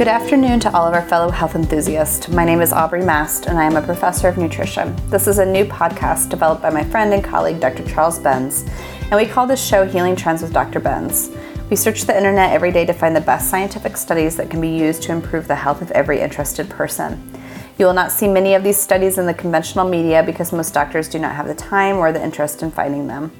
Good 0.00 0.08
afternoon 0.08 0.60
to 0.60 0.74
all 0.74 0.86
of 0.88 0.94
our 0.94 1.06
fellow 1.06 1.28
health 1.28 1.54
enthusiasts. 1.54 2.26
My 2.30 2.42
name 2.42 2.62
is 2.62 2.72
Aubrey 2.72 3.04
Mast, 3.04 3.44
and 3.44 3.58
I 3.58 3.64
am 3.64 3.76
a 3.76 3.82
professor 3.82 4.28
of 4.28 4.38
nutrition. 4.38 4.96
This 5.10 5.26
is 5.26 5.38
a 5.38 5.44
new 5.44 5.66
podcast 5.66 6.30
developed 6.30 6.62
by 6.62 6.70
my 6.70 6.82
friend 6.84 7.12
and 7.12 7.22
colleague, 7.22 7.60
Dr. 7.60 7.84
Charles 7.84 8.18
Benz, 8.18 8.64
and 9.02 9.16
we 9.16 9.26
call 9.26 9.46
this 9.46 9.62
show 9.62 9.86
Healing 9.86 10.16
Trends 10.16 10.40
with 10.40 10.54
Dr. 10.54 10.80
Benz. 10.80 11.28
We 11.68 11.76
search 11.76 12.04
the 12.04 12.16
internet 12.16 12.50
every 12.50 12.72
day 12.72 12.86
to 12.86 12.94
find 12.94 13.14
the 13.14 13.20
best 13.20 13.50
scientific 13.50 13.98
studies 13.98 14.36
that 14.36 14.48
can 14.48 14.62
be 14.62 14.70
used 14.70 15.02
to 15.02 15.12
improve 15.12 15.46
the 15.46 15.54
health 15.54 15.82
of 15.82 15.90
every 15.90 16.18
interested 16.18 16.70
person. 16.70 17.30
You 17.78 17.84
will 17.84 17.92
not 17.92 18.10
see 18.10 18.26
many 18.26 18.54
of 18.54 18.64
these 18.64 18.80
studies 18.80 19.18
in 19.18 19.26
the 19.26 19.34
conventional 19.34 19.86
media 19.86 20.22
because 20.22 20.50
most 20.50 20.72
doctors 20.72 21.10
do 21.10 21.18
not 21.18 21.36
have 21.36 21.46
the 21.46 21.54
time 21.54 21.98
or 21.98 22.10
the 22.10 22.24
interest 22.24 22.62
in 22.62 22.70
finding 22.70 23.06
them. 23.06 23.32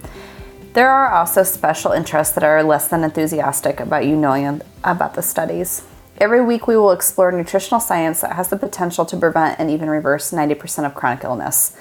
There 0.74 0.90
are 0.90 1.10
also 1.10 1.42
special 1.42 1.92
interests 1.92 2.34
that 2.34 2.44
are 2.44 2.62
less 2.62 2.86
than 2.86 3.02
enthusiastic 3.02 3.80
about 3.80 4.04
you 4.04 4.14
knowing 4.14 4.60
about 4.84 5.14
the 5.14 5.22
studies. 5.22 5.86
Every 6.20 6.42
week, 6.44 6.66
we 6.66 6.76
will 6.76 6.92
explore 6.92 7.32
nutritional 7.32 7.80
science 7.80 8.20
that 8.20 8.36
has 8.36 8.48
the 8.48 8.58
potential 8.58 9.06
to 9.06 9.16
prevent 9.16 9.58
and 9.58 9.70
even 9.70 9.88
reverse 9.88 10.32
90% 10.32 10.84
of 10.84 10.94
chronic 10.94 11.24
illness. 11.24 11.74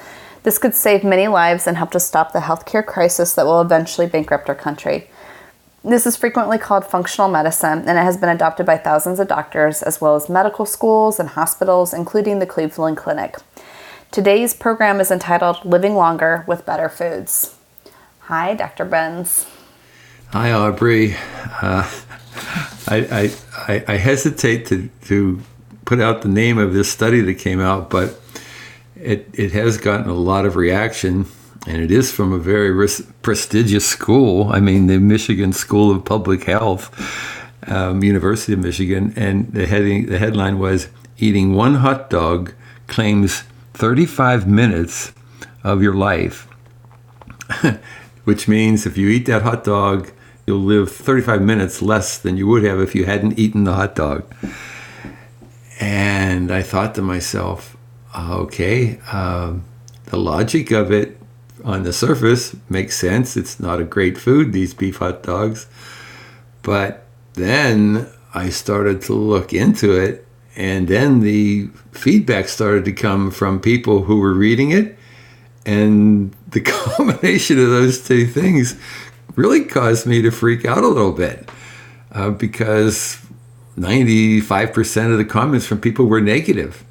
This 0.44 0.58
could 0.58 0.74
save 0.74 1.04
many 1.04 1.28
lives 1.28 1.68
and 1.68 1.76
help 1.76 1.92
to 1.92 2.00
stop 2.00 2.32
the 2.32 2.40
healthcare 2.40 2.86
crisis 2.86 3.34
that 3.34 3.46
will 3.46 3.60
eventually 3.60 4.08
bankrupt 4.08 4.48
our 4.48 4.56
country. 4.56 5.10
This 5.84 6.06
is 6.06 6.16
frequently 6.16 6.58
called 6.58 6.86
functional 6.86 7.30
medicine, 7.30 7.80
and 7.80 7.98
it 7.98 8.04
has 8.04 8.16
been 8.16 8.30
adopted 8.30 8.66
by 8.66 8.78
thousands 8.78 9.20
of 9.20 9.28
doctors 9.28 9.84
as 9.84 10.00
well 10.00 10.16
as 10.16 10.30
medical 10.30 10.66
schools 10.66 11.20
and 11.20 11.28
hospitals, 11.28 11.94
including 11.94 12.40
the 12.40 12.46
Cleveland 12.46 12.96
Clinic. 12.96 13.36
Today's 14.10 14.54
program 14.54 15.02
is 15.02 15.12
entitled 15.12 15.66
Living 15.66 15.96
Longer 15.96 16.46
with 16.48 16.66
Better 16.66 16.88
Foods. 16.88 17.58
Hi, 18.22 18.54
Dr. 18.54 18.86
Benz. 18.86 19.48
Hi, 20.32 20.52
Aubrey. 20.54 21.16
Uh, 21.62 21.90
I, 22.90 23.32
I, 23.68 23.84
I 23.88 23.98
hesitate 23.98 24.66
to, 24.68 24.90
to 25.06 25.40
put 25.86 26.00
out 26.00 26.22
the 26.24 26.28
name 26.28 26.58
of 26.58 26.74
this 26.74 26.92
study 26.92 27.22
that 27.22 27.36
came 27.36 27.60
out, 27.60 27.90
but 27.90 28.20
it, 28.96 29.30
it 29.34 29.52
has 29.52 29.78
gotten 29.78 30.10
a 30.10 30.14
lot 30.14 30.46
of 30.46 30.56
reaction, 30.56 31.26
and 31.68 31.82
it 31.82 31.92
is 31.92 32.12
from 32.12 32.34
a 32.34 32.40
very 32.40 32.72
res- 32.72 33.06
prestigious 33.22 33.86
school. 33.86 34.52
I 34.52 34.60
mean, 34.60 34.88
the 34.88 35.00
Michigan 35.00 35.54
School 35.54 35.92
of 35.92 36.04
Public 36.04 36.44
Health, 36.44 36.92
um, 37.68 38.04
University 38.04 38.54
of 38.54 38.60
Michigan, 38.60 39.14
and 39.16 39.54
the 39.54 39.68
heading 39.68 40.08
the 40.08 40.18
headline 40.18 40.58
was 40.58 40.88
"Eating 41.18 41.54
one 41.54 41.76
hot 41.76 42.10
dog 42.10 42.54
claims 42.88 43.44
35 43.74 44.48
minutes 44.48 45.12
of 45.64 45.84
your 45.84 45.94
life," 45.94 46.48
which 48.24 48.48
means 48.48 48.86
if 48.86 48.98
you 48.98 49.10
eat 49.10 49.26
that 49.28 49.44
hot 49.44 49.64
dog 49.64 50.12
you'll 50.50 50.58
live 50.58 50.92
35 50.92 51.44
minutes 51.44 51.80
less 51.80 52.18
than 52.18 52.36
you 52.36 52.48
would 52.48 52.64
have 52.64 52.80
if 52.80 52.96
you 52.96 53.06
hadn't 53.06 53.38
eaten 53.38 53.66
the 53.66 53.74
hot 53.74 53.94
dog. 53.94 54.26
And 55.80 56.52
I 56.52 56.64
thought 56.64 56.96
to 56.96 57.04
myself, 57.04 57.78
okay, 58.18 59.00
um, 59.12 59.64
the 60.06 60.18
logic 60.18 60.72
of 60.72 60.92
it 60.92 61.22
on 61.64 61.84
the 61.84 61.94
surface 61.94 62.56
makes 62.68 62.98
sense. 62.98 63.38
It's 63.38 63.60
not 63.60 63.80
a 63.80 63.84
great 63.84 64.18
food, 64.18 64.52
these 64.52 64.74
beef 64.74 64.98
hot 64.98 65.22
dogs. 65.22 65.68
But 66.64 67.06
then 67.34 68.10
I 68.34 68.50
started 68.50 69.04
to 69.04 69.14
look 69.14 69.54
into 69.54 69.92
it, 69.92 70.26
and 70.56 70.88
then 70.88 71.20
the 71.20 71.68
feedback 71.92 72.48
started 72.48 72.86
to 72.86 72.92
come 72.92 73.30
from 73.30 73.60
people 73.60 74.02
who 74.02 74.20
were 74.20 74.34
reading 74.34 74.72
it. 74.72 74.98
And 75.64 76.34
the 76.48 76.62
combination 76.98 77.60
of 77.60 77.70
those 77.70 78.04
two 78.04 78.26
things 78.26 78.76
really 79.36 79.64
caused 79.64 80.06
me 80.06 80.22
to 80.22 80.32
freak 80.32 80.66
out 80.66 80.84
a 80.84 80.88
little 80.88 81.12
bit 81.12 81.50
uh, 82.12 82.32
because 82.32 83.20
95% 83.78 85.12
of 85.12 85.18
the 85.18 85.26
comments 85.26 85.66
from 85.66 85.80
people 85.80 86.06
were 86.06 86.22
negative. 86.22 86.84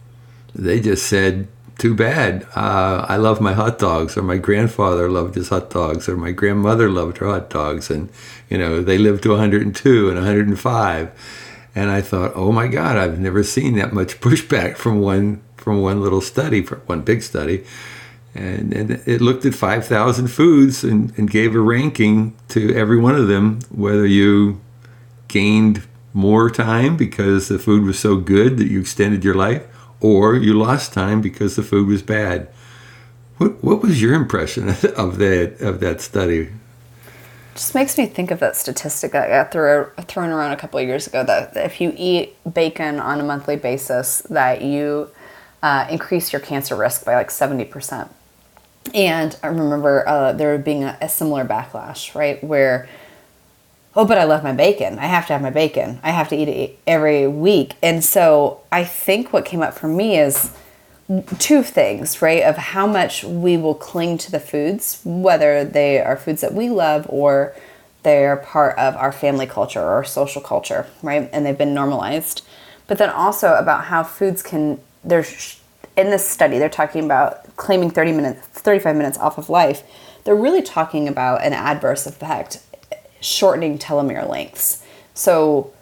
They 0.54 0.80
just 0.80 1.06
said, 1.06 1.48
too 1.78 1.94
bad. 1.94 2.44
Uh, 2.56 3.06
I 3.08 3.16
love 3.16 3.40
my 3.40 3.52
hot 3.52 3.78
dogs, 3.78 4.16
or 4.16 4.22
my 4.22 4.36
grandfather 4.36 5.08
loved 5.08 5.36
his 5.36 5.48
hot 5.48 5.70
dogs, 5.70 6.08
or 6.08 6.16
my 6.16 6.32
grandmother 6.32 6.90
loved 6.90 7.18
her 7.18 7.26
hot 7.26 7.50
dogs, 7.50 7.88
and 7.88 8.10
you 8.50 8.58
know 8.58 8.82
they 8.82 8.98
lived 8.98 9.22
to 9.22 9.30
102 9.30 10.08
and 10.08 10.16
105. 10.16 11.44
And 11.74 11.90
I 11.90 12.00
thought, 12.00 12.32
oh 12.34 12.50
my 12.50 12.66
God, 12.66 12.96
I've 12.96 13.20
never 13.20 13.44
seen 13.44 13.76
that 13.76 13.92
much 13.92 14.20
pushback 14.20 14.76
from 14.76 15.00
one 15.00 15.40
from 15.56 15.80
one 15.80 16.02
little 16.02 16.20
study, 16.20 16.62
from 16.62 16.80
one 16.80 17.02
big 17.02 17.22
study 17.22 17.64
and, 18.34 18.72
and 18.72 18.90
it 19.06 19.20
looked 19.20 19.44
at 19.44 19.54
5,000 19.54 20.28
foods 20.28 20.84
and, 20.84 21.16
and 21.18 21.30
gave 21.30 21.54
a 21.54 21.60
ranking 21.60 22.36
to 22.48 22.74
every 22.74 22.98
one 22.98 23.14
of 23.14 23.26
them, 23.26 23.60
whether 23.70 24.06
you 24.06 24.60
gained 25.28 25.82
more 26.12 26.50
time 26.50 26.96
because 26.96 27.48
the 27.48 27.58
food 27.58 27.84
was 27.84 27.98
so 27.98 28.16
good 28.16 28.58
that 28.58 28.68
you 28.68 28.80
extended 28.80 29.24
your 29.24 29.34
life, 29.34 29.66
or 30.00 30.36
you 30.36 30.54
lost 30.54 30.92
time 30.92 31.20
because 31.20 31.56
the 31.56 31.62
food 31.62 31.88
was 31.88 32.02
bad. 32.02 32.48
What, 33.38 33.62
what 33.62 33.82
was 33.82 34.02
your 34.02 34.14
impression 34.14 34.68
of 34.96 35.18
that 35.18 35.60
of 35.60 35.80
that 35.80 36.00
study? 36.00 36.50
Just 37.54 37.74
makes 37.74 37.98
me 37.98 38.06
think 38.06 38.30
of 38.30 38.38
that 38.38 38.54
statistic 38.54 39.10
that 39.12 39.28
got 39.28 39.50
throw, 39.50 39.90
thrown 40.02 40.30
around 40.30 40.52
a 40.52 40.56
couple 40.56 40.78
of 40.78 40.86
years 40.86 41.08
ago 41.08 41.24
that 41.24 41.56
if 41.56 41.80
you 41.80 41.92
eat 41.96 42.36
bacon 42.52 43.00
on 43.00 43.20
a 43.20 43.24
monthly 43.24 43.56
basis, 43.56 44.20
that 44.30 44.62
you 44.62 45.10
uh, 45.60 45.84
increase 45.90 46.32
your 46.32 46.38
cancer 46.40 46.76
risk 46.76 47.04
by 47.04 47.14
like 47.14 47.30
seventy 47.30 47.64
percent. 47.64 48.10
And 48.94 49.36
I 49.42 49.48
remember 49.48 50.06
uh, 50.08 50.32
there 50.32 50.56
being 50.58 50.84
a, 50.84 50.96
a 51.00 51.08
similar 51.08 51.44
backlash, 51.44 52.14
right? 52.14 52.42
Where, 52.42 52.88
oh, 53.94 54.04
but 54.04 54.18
I 54.18 54.24
love 54.24 54.42
my 54.42 54.52
bacon. 54.52 54.98
I 54.98 55.06
have 55.06 55.26
to 55.26 55.32
have 55.32 55.42
my 55.42 55.50
bacon. 55.50 56.00
I 56.02 56.10
have 56.10 56.28
to 56.30 56.36
eat 56.36 56.48
it 56.48 56.78
every 56.86 57.26
week. 57.26 57.74
And 57.82 58.04
so 58.04 58.60
I 58.72 58.84
think 58.84 59.32
what 59.32 59.44
came 59.44 59.62
up 59.62 59.74
for 59.74 59.88
me 59.88 60.18
is 60.18 60.52
two 61.38 61.62
things, 61.62 62.20
right? 62.20 62.42
Of 62.42 62.56
how 62.56 62.86
much 62.86 63.24
we 63.24 63.56
will 63.56 63.74
cling 63.74 64.18
to 64.18 64.30
the 64.30 64.40
foods, 64.40 65.00
whether 65.04 65.64
they 65.64 66.00
are 66.00 66.16
foods 66.16 66.42
that 66.42 66.52
we 66.52 66.68
love 66.68 67.06
or 67.08 67.54
they're 68.02 68.36
part 68.36 68.78
of 68.78 68.96
our 68.96 69.12
family 69.12 69.46
culture 69.46 69.82
or 69.82 70.04
social 70.04 70.42
culture, 70.42 70.86
right? 71.02 71.28
And 71.32 71.44
they've 71.44 71.58
been 71.58 71.74
normalized. 71.74 72.42
But 72.86 72.98
then 72.98 73.10
also 73.10 73.54
about 73.54 73.84
how 73.84 74.02
foods 74.02 74.42
can, 74.42 74.80
there's 75.02 75.57
in 75.98 76.10
this 76.10 76.26
study, 76.26 76.58
they're 76.58 76.68
talking 76.68 77.04
about 77.04 77.56
claiming 77.56 77.90
30 77.90 78.12
minutes, 78.12 78.46
35 78.46 78.96
minutes 78.96 79.18
off 79.18 79.36
of 79.36 79.50
life. 79.50 79.82
They're 80.22 80.36
really 80.36 80.62
talking 80.62 81.08
about 81.08 81.42
an 81.42 81.52
adverse 81.52 82.06
effect, 82.06 82.62
shortening 83.20 83.78
telomere 83.78 84.26
lengths. 84.26 84.84
So, 85.12 85.72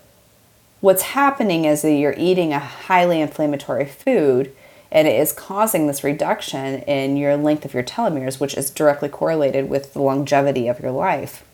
what's 0.81 1.03
happening 1.03 1.67
is 1.67 1.83
that 1.83 1.93
you're 1.93 2.15
eating 2.17 2.55
a 2.55 2.59
highly 2.59 3.21
inflammatory 3.21 3.85
food 3.85 4.55
and 4.91 5.07
it 5.07 5.21
is 5.21 5.33
causing 5.33 5.87
this 5.87 6.03
reduction 6.03 6.81
in 6.83 7.17
your 7.17 7.37
length 7.37 7.65
of 7.65 7.75
your 7.75 7.83
telomeres, 7.83 8.41
which 8.41 8.57
is 8.57 8.71
directly 8.71 9.09
correlated 9.09 9.69
with 9.69 9.93
the 9.93 10.01
longevity 10.01 10.69
of 10.69 10.81
your 10.81 10.93
life. 10.93 11.45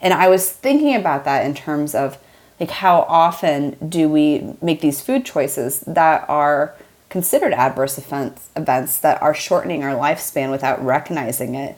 And 0.00 0.14
I 0.14 0.28
was 0.28 0.50
thinking 0.50 0.94
about 0.94 1.24
that 1.24 1.44
in 1.44 1.54
terms 1.54 1.94
of 1.94 2.16
like 2.58 2.70
how 2.70 3.00
often 3.02 3.76
do 3.86 4.08
we 4.08 4.54
make 4.62 4.80
these 4.80 5.02
food 5.02 5.26
choices 5.26 5.80
that 5.80 6.24
are 6.28 6.74
considered 7.16 7.54
adverse 7.54 7.96
events, 7.96 8.98
that 8.98 9.22
are 9.22 9.32
shortening 9.32 9.82
our 9.82 9.94
lifespan 9.94 10.50
without 10.50 10.84
recognizing 10.84 11.54
it. 11.54 11.74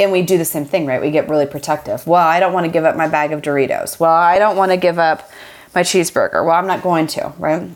And 0.00 0.10
we 0.10 0.22
do 0.22 0.36
the 0.36 0.44
same 0.44 0.64
thing, 0.64 0.84
right? 0.84 1.00
We 1.00 1.12
get 1.12 1.28
really 1.28 1.46
protective. 1.46 2.04
Well, 2.08 2.26
I 2.26 2.40
don't 2.40 2.52
want 2.52 2.66
to 2.66 2.72
give 2.72 2.84
up 2.84 2.96
my 2.96 3.06
bag 3.06 3.30
of 3.30 3.40
Doritos. 3.40 4.00
Well, 4.00 4.10
I 4.10 4.40
don't 4.40 4.56
want 4.56 4.72
to 4.72 4.76
give 4.76 4.98
up 4.98 5.30
my 5.76 5.82
cheeseburger. 5.82 6.44
Well, 6.44 6.56
I'm 6.56 6.66
not 6.66 6.82
going 6.82 7.06
to, 7.06 7.34
right? 7.38 7.70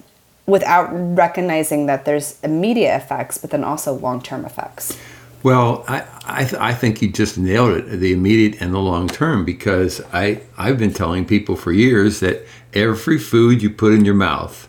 Without 0.47 0.89
recognizing 0.91 1.87
that 1.87 2.05
there's 2.05 2.41
immediate 2.41 2.97
effects, 2.97 3.39
but 3.39 3.51
then 3.51 3.63
also 3.63 3.93
long 3.93 4.21
term 4.21 4.45
effects. 4.45 4.99
Well, 5.45 5.85
I, 5.87 6.05
I, 6.25 6.45
th- 6.45 6.61
I, 6.61 6.75
think 6.75 7.01
you 7.01 7.13
just 7.13 7.39
nailed 7.39 7.77
it 7.77 7.87
the 8.01 8.13
immediate 8.13 8.61
and 8.61 8.75
the 8.75 8.81
long 8.81 9.07
term 9.07 9.45
because 9.45 10.03
I, 10.13 10.43
I've 10.59 10.79
been 10.81 10.93
telling 10.93 11.27
people 11.27 11.55
for 11.55 11.71
years 11.71 12.19
that 12.21 12.45
every 12.75 13.19
food 13.19 13.63
you 13.63 13.71
put 13.71 13.93
in 13.93 14.05
your 14.05 14.17
mouth 14.17 14.67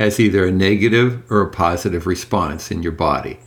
has 0.00 0.18
either 0.18 0.46
a 0.46 0.50
negative 0.50 1.22
or 1.30 1.42
a 1.42 1.50
positive 1.50 2.06
response 2.06 2.70
in 2.70 2.82
your 2.82 2.90
body. 2.90 3.38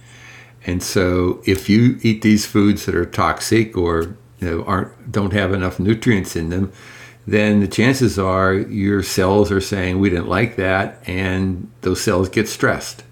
And 0.68 0.84
so 0.84 1.42
if 1.48 1.68
you 1.68 1.98
eat 2.04 2.22
these 2.22 2.46
foods 2.46 2.86
that 2.86 2.94
are 2.94 3.08
toxic 3.08 3.76
or 3.76 4.16
you 4.38 4.48
know, 4.48 4.64
aren't 4.66 5.12
don't 5.12 5.34
have 5.34 5.52
enough 5.52 5.80
nutrients 5.80 6.36
in 6.36 6.50
them, 6.50 6.72
then 7.26 7.60
the 7.60 7.68
chances 7.68 8.20
are 8.20 8.54
your 8.54 9.02
cells 9.02 9.52
are 9.52 9.60
saying 9.60 10.00
we 10.00 10.12
didn't 10.12 10.30
like 10.30 10.56
that 10.58 11.02
and 11.10 11.72
those 11.82 12.02
cells 12.02 12.30
get 12.30 12.48
stressed. 12.48 13.04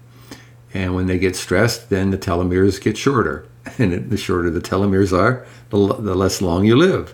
And 0.72 0.94
when 0.94 1.06
they 1.06 1.18
get 1.18 1.34
stressed, 1.34 1.90
then 1.90 2.12
the 2.12 2.18
telomeres 2.18 2.80
get 2.80 2.96
shorter. 2.96 3.44
And 3.78 4.08
the 4.08 4.16
shorter 4.16 4.50
the 4.50 4.60
telomeres 4.60 5.16
are, 5.16 5.44
the, 5.70 5.78
the 5.94 6.14
less 6.14 6.40
long 6.42 6.64
you 6.64 6.76
live. 6.76 7.12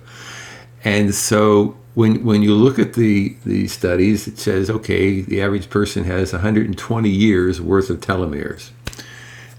And 0.85 1.15
so 1.15 1.77
when 1.99 2.25
when 2.25 2.43
you 2.43 2.55
look 2.55 2.79
at 2.79 2.95
the 2.95 3.35
the 3.45 3.67
studies, 3.67 4.29
it 4.29 4.39
says 4.39 4.71
okay, 4.71 5.21
the 5.21 5.43
average 5.43 5.69
person 5.69 6.05
has 6.05 6.33
120 6.33 7.11
years 7.11 7.61
worth 7.61 7.91
of 7.91 7.99
telomeres. 8.01 8.71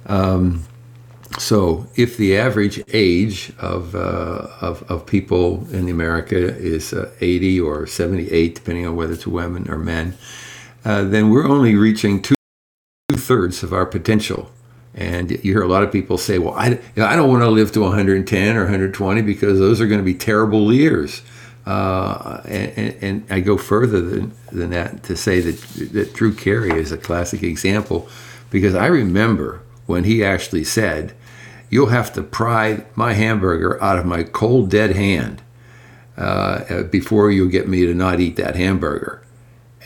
Um, 0.05 0.63
so 1.37 1.87
if 1.95 2.15
the 2.15 2.37
average 2.37 2.81
age 2.93 3.51
of, 3.59 3.93
uh, 3.93 4.47
of, 4.61 4.83
of 4.89 5.05
people 5.05 5.67
in 5.71 5.87
America 5.87 6.37
is 6.57 6.91
uh, 6.91 7.11
80 7.21 7.59
or 7.59 7.85
78, 7.85 8.55
depending 8.55 8.87
on 8.87 8.95
whether 8.95 9.13
it's 9.13 9.27
women 9.27 9.69
or 9.69 9.77
men, 9.77 10.17
uh, 10.83 11.03
then 11.03 11.29
we're 11.29 11.47
only 11.47 11.75
reaching 11.75 12.21
two 12.21 12.35
thirds 13.13 13.61
of 13.63 13.73
our 13.73 13.85
potential. 13.85 14.49
And 14.95 15.29
you 15.29 15.53
hear 15.53 15.61
a 15.61 15.67
lot 15.67 15.83
of 15.83 15.91
people 15.91 16.17
say, 16.17 16.39
well, 16.39 16.55
I, 16.55 16.79
I 16.97 17.15
don't 17.15 17.29
want 17.29 17.43
to 17.43 17.49
live 17.49 17.71
to 17.73 17.81
110 17.81 18.57
or 18.57 18.61
120 18.61 19.21
because 19.21 19.59
those 19.59 19.79
are 19.79 19.87
going 19.87 20.01
to 20.01 20.05
be 20.05 20.15
terrible 20.15 20.73
years. 20.73 21.21
Uh, 21.65 22.41
and, 22.45 22.95
and, 23.01 23.25
I 23.29 23.41
go 23.41 23.55
further 23.55 24.01
than, 24.01 24.31
than 24.51 24.71
that 24.71 25.03
to 25.03 25.15
say 25.15 25.39
that, 25.39 25.61
that 25.93 26.13
Drew 26.13 26.33
Carey 26.33 26.71
is 26.71 26.91
a 26.91 26.97
classic 26.97 27.43
example 27.43 28.09
because 28.49 28.73
I 28.73 28.87
remember 28.87 29.61
when 29.85 30.05
he 30.05 30.23
actually 30.23 30.63
said, 30.63 31.13
You'll 31.69 31.87
have 31.87 32.11
to 32.13 32.23
pry 32.23 32.85
my 32.95 33.13
hamburger 33.13 33.81
out 33.83 33.99
of 33.99 34.05
my 34.05 34.23
cold, 34.23 34.71
dead 34.71 34.95
hand 34.95 35.43
uh, 36.17 36.83
before 36.83 37.31
you'll 37.31 37.47
get 37.47 37.67
me 37.67 37.85
to 37.85 37.93
not 37.93 38.19
eat 38.19 38.35
that 38.37 38.55
hamburger. 38.55 39.23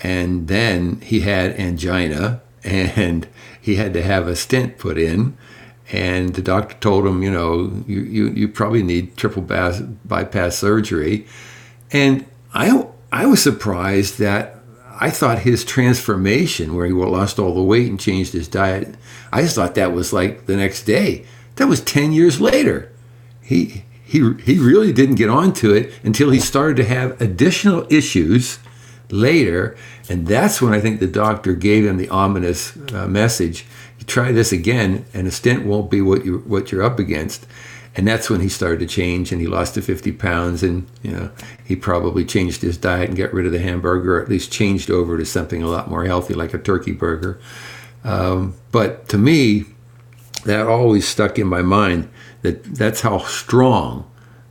And 0.02 0.48
then 0.48 1.02
he 1.02 1.22
had 1.22 1.60
angina 1.60 2.42
and 2.64 3.28
he 3.60 3.76
had 3.76 3.94
to 3.94 4.02
have 4.02 4.28
a 4.28 4.36
stent 4.36 4.78
put 4.78 4.98
in. 4.98 5.38
And 5.92 6.34
the 6.34 6.42
doctor 6.42 6.76
told 6.80 7.06
him, 7.06 7.22
you 7.22 7.31
know, 7.31 7.84
you, 7.86 8.02
you, 8.02 8.30
you 8.30 8.48
probably 8.48 8.81
need 8.81 9.16
triple 9.16 9.42
bypass 9.42 10.58
surgery. 10.58 11.28
And 11.94 12.25
I, 12.54 12.88
I 13.12 13.28
was 13.28 13.42
surprised 13.42 14.18
that 14.18 14.60
I 15.00 15.12
thought 15.12 15.40
his 15.40 15.63
transformation, 15.63 16.75
where 16.75 16.88
he 16.88 16.92
lost 16.92 17.40
all 17.40 17.54
the 17.54 17.63
weight 17.63 17.90
and 17.90 18.00
changed 18.00 18.34
his 18.34 18.48
diet, 18.48 18.95
I 19.31 19.42
just 19.44 19.56
thought 19.56 19.75
that 19.75 19.94
was 19.94 20.12
like 20.12 20.48
the 20.48 20.57
next 20.57 20.84
day. 20.84 21.25
That 21.56 21.68
was 21.68 21.81
10 21.81 22.12
years 22.12 22.42
later. 22.42 22.92
He, 23.42 23.86
he, 24.04 24.34
he 24.44 24.57
really 24.60 24.92
didn't 24.92 25.16
get 25.16 25.30
onto 25.30 25.72
it 25.72 25.94
until 26.04 26.31
he 26.31 26.40
started 26.40 26.78
to 26.78 26.86
have 26.86 27.19
additional 27.22 27.86
issues 27.92 28.60
later. 29.12 29.78
And 30.10 30.28
that's 30.28 30.62
when 30.62 30.74
I 30.74 30.80
think 30.80 31.00
the 31.00 31.07
doctor 31.07 31.54
gave 31.54 31.86
him 31.86 31.98
the 31.98 32.10
ominous 32.10 32.75
uh, 32.94 33.07
message. 33.07 33.66
Try 34.06 34.31
this 34.31 34.51
again, 34.51 35.06
and 35.13 35.28
a 35.28 35.31
stent 35.31 35.66
won't 35.66 35.90
be 35.90 36.01
what, 36.01 36.25
you, 36.25 36.40
what 36.40 36.72
you're 36.72 36.84
up 36.84 37.00
against 37.00 37.45
and 37.95 38.07
that's 38.07 38.30
when 38.30 38.42
he 38.42 38.50
started 38.50 38.80
to 38.80 38.88
change 38.88 39.31
and 39.31 39.40
he 39.40 39.48
lost 39.48 39.75
the 39.75 39.81
50 39.81 40.12
pounds 40.13 40.63
and 40.63 40.88
you 41.01 41.12
know 41.12 41.31
he 41.63 41.75
probably 41.75 42.25
changed 42.25 42.62
his 42.62 42.78
diet 42.78 43.10
and 43.10 43.18
got 43.18 43.34
rid 43.34 43.45
of 43.45 43.51
the 43.51 43.60
hamburger 43.60 44.18
or 44.18 44.22
at 44.22 44.30
least 44.30 44.51
changed 44.51 44.90
over 44.90 45.18
to 45.18 45.25
something 45.25 45.62
a 45.62 45.68
lot 45.68 45.90
more 45.90 46.06
healthy 46.06 46.34
like 46.34 46.54
a 46.54 46.57
turkey 46.57 46.92
burger. 46.92 47.40
Um, 48.04 48.56
but 48.72 49.07
to 49.10 49.18
me 49.18 49.66
that 50.45 50.68
always 50.68 51.07
stuck 51.07 51.38
in 51.38 51.48
my 51.48 51.62
mind 51.62 52.10
that 52.42 52.63
that's 52.63 53.01
how 53.01 53.19
strong 53.19 54.10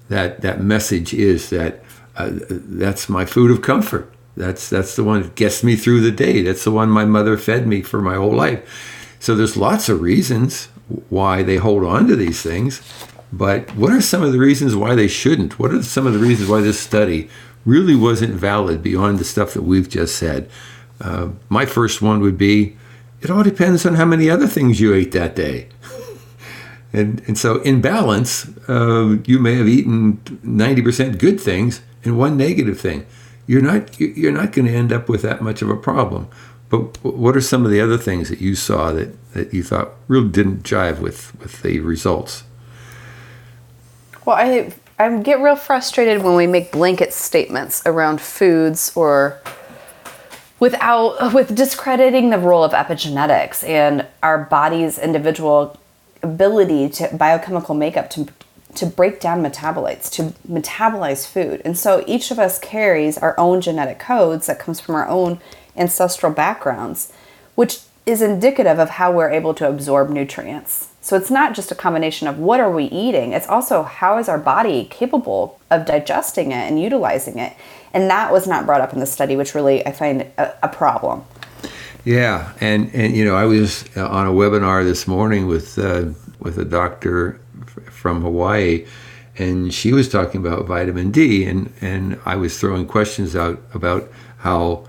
that 0.08 0.40
that 0.42 0.60
message 0.60 1.12
is 1.12 1.50
that 1.50 1.82
uh, 2.16 2.30
that's 2.30 3.08
my 3.08 3.24
food 3.24 3.50
of 3.50 3.62
comfort. 3.62 4.12
That's 4.36 4.68
that's 4.68 4.96
the 4.96 5.04
one 5.04 5.22
that 5.22 5.34
gets 5.34 5.64
me 5.64 5.76
through 5.76 6.00
the 6.00 6.10
day. 6.10 6.42
That's 6.42 6.64
the 6.64 6.70
one 6.70 6.90
my 6.90 7.04
mother 7.04 7.36
fed 7.36 7.66
me 7.66 7.82
for 7.82 8.00
my 8.00 8.16
whole 8.16 8.34
life. 8.34 9.16
So 9.18 9.34
there's 9.34 9.56
lots 9.56 9.88
of 9.88 10.00
reasons 10.00 10.68
why 11.08 11.42
they 11.42 11.56
hold 11.56 11.84
on 11.84 12.06
to 12.08 12.16
these 12.16 12.42
things 12.42 12.82
but 13.32 13.74
what 13.74 13.92
are 13.92 14.02
some 14.02 14.22
of 14.22 14.32
the 14.32 14.38
reasons 14.38 14.76
why 14.76 14.94
they 14.94 15.08
shouldn't? 15.08 15.58
What 15.58 15.72
are 15.72 15.82
some 15.82 16.06
of 16.06 16.12
the 16.12 16.18
reasons 16.18 16.50
why 16.50 16.60
this 16.60 16.78
study 16.78 17.30
really 17.64 17.96
wasn't 17.96 18.34
valid 18.34 18.82
beyond 18.82 19.18
the 19.18 19.24
stuff 19.24 19.54
that 19.54 19.62
we've 19.62 19.88
just 19.88 20.16
said? 20.16 20.50
Uh, 21.00 21.30
my 21.48 21.64
first 21.64 22.02
one 22.02 22.20
would 22.20 22.36
be 22.36 22.76
it 23.22 23.30
all 23.30 23.42
depends 23.44 23.86
on 23.86 23.94
how 23.94 24.04
many 24.04 24.28
other 24.28 24.48
things 24.48 24.80
you 24.80 24.92
ate 24.92 25.12
that 25.12 25.36
day. 25.36 25.68
and, 26.92 27.22
and 27.26 27.38
so, 27.38 27.62
in 27.62 27.80
balance, 27.80 28.50
uh, 28.68 29.18
you 29.24 29.38
may 29.38 29.54
have 29.54 29.68
eaten 29.68 30.18
90% 30.44 31.18
good 31.18 31.40
things 31.40 31.82
and 32.04 32.18
one 32.18 32.36
negative 32.36 32.80
thing. 32.80 33.06
You're 33.46 33.62
not, 33.62 33.98
you're 34.00 34.32
not 34.32 34.52
going 34.52 34.66
to 34.66 34.74
end 34.74 34.92
up 34.92 35.08
with 35.08 35.22
that 35.22 35.40
much 35.40 35.62
of 35.62 35.70
a 35.70 35.76
problem. 35.76 36.28
But 36.68 37.02
what 37.04 37.36
are 37.36 37.40
some 37.40 37.64
of 37.64 37.70
the 37.70 37.80
other 37.80 37.98
things 37.98 38.28
that 38.28 38.40
you 38.40 38.56
saw 38.56 38.92
that, 38.92 39.32
that 39.34 39.54
you 39.54 39.62
thought 39.62 39.90
really 40.08 40.30
didn't 40.30 40.64
jive 40.64 40.98
with, 40.98 41.38
with 41.38 41.62
the 41.62 41.78
results? 41.80 42.42
Well, 44.24 44.36
I 44.36 44.72
I 44.98 45.18
get 45.18 45.40
real 45.40 45.56
frustrated 45.56 46.22
when 46.22 46.36
we 46.36 46.46
make 46.46 46.70
blanket 46.70 47.12
statements 47.12 47.82
around 47.84 48.20
foods 48.20 48.92
or 48.94 49.40
without 50.60 51.32
with 51.34 51.54
discrediting 51.54 52.30
the 52.30 52.38
role 52.38 52.62
of 52.62 52.72
epigenetics 52.72 53.66
and 53.66 54.06
our 54.22 54.44
body's 54.44 54.98
individual 54.98 55.76
ability 56.22 56.88
to 56.90 57.10
biochemical 57.16 57.74
makeup 57.74 58.10
to 58.10 58.28
to 58.76 58.86
break 58.86 59.20
down 59.20 59.42
metabolites 59.42 60.10
to 60.10 60.32
metabolize 60.48 61.26
food. 61.26 61.60
And 61.64 61.76
so 61.76 62.02
each 62.06 62.30
of 62.30 62.38
us 62.38 62.58
carries 62.58 63.18
our 63.18 63.38
own 63.38 63.60
genetic 63.60 63.98
codes 63.98 64.46
that 64.46 64.58
comes 64.58 64.80
from 64.80 64.94
our 64.94 65.06
own 65.08 65.40
ancestral 65.76 66.32
backgrounds 66.32 67.12
which 67.54 67.80
is 68.06 68.22
indicative 68.22 68.78
of 68.78 68.90
how 68.90 69.12
we're 69.12 69.30
able 69.30 69.54
to 69.54 69.68
absorb 69.68 70.10
nutrients 70.10 70.91
so 71.02 71.16
it's 71.16 71.32
not 71.32 71.52
just 71.52 71.72
a 71.72 71.74
combination 71.74 72.28
of 72.28 72.38
what 72.38 72.60
are 72.60 72.70
we 72.70 72.84
eating, 72.84 73.32
it's 73.32 73.48
also 73.48 73.82
how 73.82 74.18
is 74.18 74.28
our 74.28 74.38
body 74.38 74.86
capable 74.88 75.58
of 75.68 75.84
digesting 75.84 76.52
it 76.52 76.70
and 76.70 76.80
utilizing 76.80 77.40
it. 77.40 77.54
And 77.92 78.08
that 78.08 78.32
was 78.32 78.46
not 78.46 78.66
brought 78.66 78.80
up 78.80 78.92
in 78.92 79.00
the 79.00 79.06
study, 79.06 79.34
which 79.34 79.52
really 79.52 79.84
I 79.84 79.90
find 79.90 80.22
a, 80.38 80.54
a 80.62 80.68
problem. 80.68 81.24
Yeah, 82.04 82.52
and 82.60 82.88
and 82.94 83.16
you 83.16 83.24
know 83.24 83.34
I 83.34 83.44
was 83.44 83.84
on 83.96 84.26
a 84.26 84.30
webinar 84.30 84.84
this 84.84 85.06
morning 85.08 85.46
with 85.48 85.76
uh, 85.78 86.06
with 86.38 86.56
a 86.58 86.64
doctor 86.64 87.40
from 87.90 88.22
Hawaii, 88.22 88.86
and 89.38 89.74
she 89.74 89.92
was 89.92 90.08
talking 90.08 90.40
about 90.40 90.66
vitamin 90.66 91.10
D, 91.10 91.44
and 91.44 91.72
and 91.80 92.18
I 92.24 92.36
was 92.36 92.58
throwing 92.58 92.86
questions 92.86 93.36
out 93.36 93.60
about 93.74 94.08
how 94.38 94.86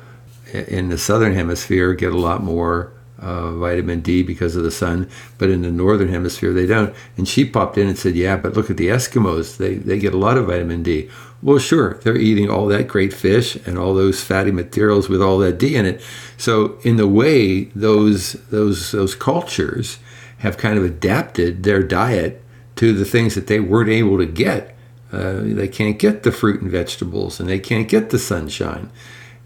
in 0.54 0.89
the 0.89 0.98
southern 0.98 1.33
hemisphere 1.33 1.94
get 1.94 2.13
a 2.13 2.18
lot 2.18 2.44
more 2.44 2.92
uh, 3.23 3.51
vitamin 3.53 4.01
D 4.01 4.21
because 4.21 4.55
of 4.55 4.63
the 4.63 4.71
sun, 4.71 5.09
but 5.37 5.49
in 5.49 5.61
the 5.61 5.71
northern 5.71 6.09
hemisphere 6.09 6.53
they 6.53 6.65
don't. 6.65 6.93
And 7.17 7.27
she 7.27 7.45
popped 7.45 7.77
in 7.77 7.87
and 7.87 7.97
said, 7.97 8.15
"Yeah, 8.15 8.37
but 8.37 8.53
look 8.53 8.69
at 8.69 8.77
the 8.77 8.89
Eskimos; 8.89 9.57
they 9.57 9.75
they 9.75 9.97
get 9.97 10.13
a 10.13 10.17
lot 10.17 10.37
of 10.37 10.47
vitamin 10.47 10.83
D." 10.83 11.09
Well, 11.41 11.59
sure, 11.59 11.95
they're 12.03 12.17
eating 12.17 12.49
all 12.49 12.67
that 12.67 12.87
great 12.87 13.13
fish 13.13 13.57
and 13.65 13.77
all 13.77 13.93
those 13.93 14.23
fatty 14.23 14.51
materials 14.51 15.09
with 15.09 15.21
all 15.21 15.39
that 15.39 15.57
D 15.57 15.75
in 15.75 15.85
it. 15.85 16.01
So, 16.37 16.77
in 16.83 16.97
the 16.97 17.07
way 17.07 17.65
those 17.75 18.33
those 18.49 18.91
those 18.91 19.15
cultures 19.15 19.99
have 20.39 20.57
kind 20.57 20.77
of 20.77 20.83
adapted 20.83 21.63
their 21.63 21.81
diet 21.81 22.43
to 22.75 22.93
the 22.93 23.05
things 23.05 23.35
that 23.35 23.47
they 23.47 23.59
weren't 23.59 23.89
able 23.89 24.17
to 24.17 24.25
get. 24.25 24.75
Uh, 25.12 25.41
they 25.41 25.67
can't 25.67 26.00
get 26.00 26.24
the 26.24 26.31
fruit 26.31 26.62
and 26.62 26.71
vegetables, 26.71 27.39
and 27.39 27.48
they 27.48 27.59
can't 27.59 27.88
get 27.88 28.09
the 28.09 28.19
sunshine. 28.19 28.89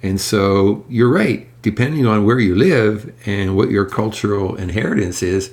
And 0.03 0.21
so, 0.21 0.85
you're 0.87 1.11
right 1.11 1.47
depending 1.67 2.05
on 2.05 2.23
where 2.23 2.39
you 2.39 2.55
live 2.55 3.13
and 3.25 3.57
what 3.57 3.69
your 3.69 3.83
cultural 3.83 4.55
inheritance 4.55 5.21
is, 5.21 5.51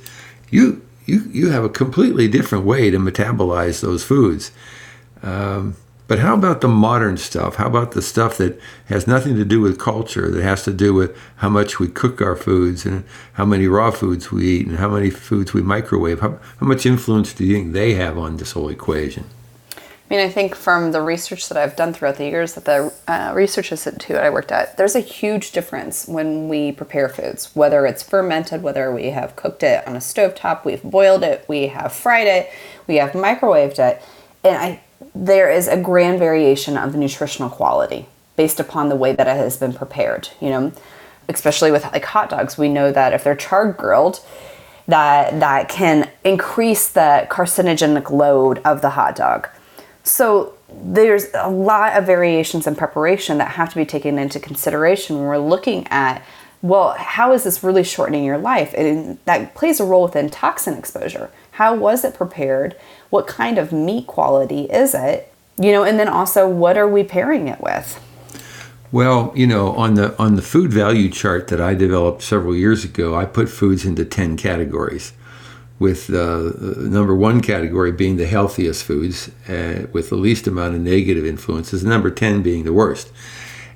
you 0.49 0.81
you 1.07 1.23
you 1.33 1.51
have 1.51 1.65
a 1.65 1.69
completely 1.69 2.29
different 2.29 2.65
way 2.65 2.89
to 2.89 2.99
metabolize 2.99 3.81
those 3.81 4.05
foods. 4.05 4.53
Um, 5.25 5.77
but 6.07 6.21
how 6.21 6.35
about 6.35 6.61
the 6.61 6.69
modern 6.69 7.17
stuff? 7.17 7.57
How 7.57 7.67
about 7.67 7.93
the 7.93 8.03
stuff 8.03 8.37
that 8.37 8.61
has 8.87 9.09
nothing 9.09 9.35
to 9.37 9.45
do 9.45 9.61
with 9.61 9.79
culture, 9.79 10.31
that 10.31 10.43
has 10.43 10.63
to 10.65 10.73
do 10.73 10.95
with 10.95 11.17
how 11.37 11.49
much 11.49 11.81
we 11.81 11.89
cook 11.89 12.21
our 12.21 12.37
foods 12.37 12.87
and 12.87 13.05
how 13.33 13.47
many 13.47 13.67
raw 13.67 13.91
foods 13.91 14.31
we 14.31 14.47
eat 14.47 14.67
and 14.67 14.77
how 14.77 14.91
many 14.91 15.11
foods 15.11 15.53
we 15.53 15.63
microwave? 15.63 16.21
How, 16.21 16.39
how 16.61 16.67
much 16.67 16.85
influence 16.87 17.33
do 17.33 17.45
you 17.45 17.55
think 17.57 17.73
they 17.73 17.95
have 17.95 18.19
on 18.19 18.37
this 18.37 18.53
whole 18.53 18.69
equation? 18.69 19.25
I 20.11 20.15
mean, 20.15 20.27
I 20.27 20.29
think 20.29 20.55
from 20.55 20.93
the 20.93 21.01
research 21.01 21.49
that 21.49 21.57
I've 21.57 21.77
done 21.77 21.95
throughout 21.95 22.17
the 22.17 22.27
years 22.27 22.55
that 22.55 22.67
the 22.67 22.93
uh, 23.09 23.33
research 23.35 23.73
institute 23.73 24.17
I 24.17 24.29
worked 24.29 24.53
at, 24.53 24.77
there's 24.77 24.95
a 24.95 25.01
huge 25.01 25.53
difference 25.53 26.07
when 26.07 26.49
we 26.49 26.73
prepare 26.73 27.09
foods, 27.09 27.51
whether 27.55 27.87
it's 27.87 28.03
fermented, 28.03 28.63
whether 28.63 28.93
we 28.93 29.07
have 29.07 29.35
cooked 29.35 29.63
it 29.63 29.87
on 29.89 29.97
a 29.97 30.01
stovetop, 30.01 30.67
we've 30.67 30.83
boiled 30.83 31.23
it, 31.23 31.47
we 31.49 31.69
have 31.69 31.91
fried 31.93 32.27
it, 32.27 32.51
we 32.87 32.97
have 32.97 33.13
microwaved 33.13 33.79
it, 33.79 34.03
and 34.43 34.57
I 34.57 34.81
there 35.15 35.51
is 35.51 35.69
a 35.69 35.81
grand 35.81 36.19
variation 36.19 36.77
of 36.77 36.93
the 36.93 36.99
nutritional 36.99 37.49
quality 37.49 38.07
based 38.37 38.59
upon 38.59 38.89
the 38.89 38.97
way 38.97 39.13
that 39.13 39.27
it 39.27 39.37
has 39.37 39.57
been 39.57 39.73
prepared. 39.73 40.29
You 40.41 40.51
know, 40.51 40.73
especially 41.29 41.71
with 41.71 41.85
like 41.85 42.05
hot 42.05 42.29
dogs, 42.29 42.59
we 42.59 42.69
know 42.69 42.93
that 42.93 43.15
if 43.15 43.25
they're 43.25 43.35
charred 43.35 43.77
grilled, 43.77 44.21
that 44.87 45.41
that 45.41 45.69
can 45.69 46.11
increase 46.25 46.89
the 46.89 47.27
carcinogenic 47.31 48.11
load 48.11 48.61
of 48.67 48.83
the 48.83 48.91
hot 48.91 49.17
dog 49.17 49.49
so 50.05 50.55
there's 50.71 51.27
a 51.35 51.49
lot 51.49 51.97
of 51.97 52.07
variations 52.07 52.67
in 52.67 52.77
preparation 52.77 53.39
that 53.39 53.53
have 53.53 53.71
to 53.71 53.77
be 53.77 53.87
taken 53.87 54.19
into 54.19 54.39
consideration 54.39 55.17
when 55.17 55.27
we're 55.27 55.39
looking 55.39 55.87
at 55.89 56.23
well, 56.63 56.95
how 56.97 57.35
is 57.35 57.45
this 57.45 57.63
really 57.63 57.85
shortening 57.85 58.25
your 58.25 58.39
life? 58.39 58.73
And 58.73 59.19
that 59.27 59.55
plays 59.55 59.81
a 59.81 59.85
role 59.85 60.05
within 60.05 60.31
toxin 60.31 60.79
exposure. 60.79 61.31
How 61.51 61.75
was 61.75 62.07
it 62.07 62.15
prepared? 62.15 62.75
What 63.11 63.27
kind 63.27 63.59
of 63.59 63.71
meat 63.71 64.07
quality 64.07 64.63
is 64.63 64.95
it? 64.95 65.31
You 65.59 65.73
know, 65.73 65.85
and 65.85 65.99
then 65.99 66.09
also 66.09 66.49
what 66.49 66.79
are 66.79 66.89
we 66.89 67.05
pairing 67.05 67.49
it 67.49 67.61
with? 67.61 68.01
Well, 68.91 69.31
you 69.37 69.47
know, 69.47 69.73
on 69.73 69.93
the 69.95 70.19
on 70.19 70.37
the 70.37 70.43
food 70.43 70.73
value 70.73 71.11
chart 71.11 71.49
that 71.49 71.61
I 71.61 71.75
developed 71.75 72.23
several 72.23 72.57
years 72.57 72.83
ago, 72.83 73.15
I 73.15 73.27
put 73.27 73.51
foods 73.51 73.85
into 73.85 74.07
10 74.07 74.39
categories 74.39 75.13
with 75.79 76.09
uh, 76.11 76.53
number 76.79 77.15
one 77.15 77.41
category 77.41 77.91
being 77.91 78.17
the 78.17 78.27
healthiest 78.27 78.85
foods 78.85 79.31
uh, 79.49 79.87
with 79.93 80.11
the 80.11 80.17
least 80.17 80.47
amount 80.47 80.75
of 80.75 80.81
negative 80.81 81.25
influences, 81.25 81.85
number 81.85 82.11
10 82.11 82.43
being 82.43 82.65
the 82.65 82.73
worst. 82.73 83.13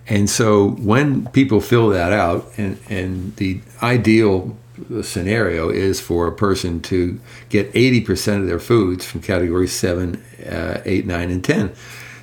And 0.07 0.31
so 0.31 0.71
when 0.71 1.27
people 1.29 1.61
fill 1.61 1.91
that 1.91 2.13
out, 2.13 2.51
and, 2.57 2.79
and 2.89 3.37
the 3.37 3.61
ideal 3.83 4.57
scenario 5.03 5.71
is 5.71 6.01
for 6.01 6.27
a 6.27 6.33
person 6.33 6.81
to 6.81 7.21
get 7.49 7.73
80% 7.73 8.41
of 8.41 8.47
their 8.47 8.61
foods 8.61 9.05
from 9.05 9.21
categories 9.21 9.73
7, 9.73 10.23
uh, 10.49 10.81
8, 10.85 11.07
9, 11.07 11.31
and 11.31 11.45
10. 11.45 11.73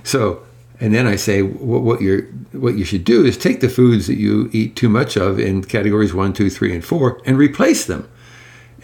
So, 0.03 0.41
and 0.79 0.93
then 0.93 1.05
I 1.05 1.15
say 1.15 1.41
what, 1.41 1.81
what, 1.81 2.01
you're, 2.01 2.23
what 2.53 2.75
you 2.75 2.85
should 2.85 3.03
do 3.03 3.23
is 3.25 3.37
take 3.37 3.59
the 3.59 3.69
foods 3.69 4.07
that 4.07 4.15
you 4.15 4.49
eat 4.51 4.75
too 4.75 4.89
much 4.89 5.15
of 5.17 5.39
in 5.39 5.63
categories 5.63 6.13
1, 6.13 6.33
2, 6.33 6.49
3, 6.49 6.75
and 6.75 6.85
4 6.85 7.21
and 7.25 7.37
replace 7.37 7.85
them. 7.85 8.09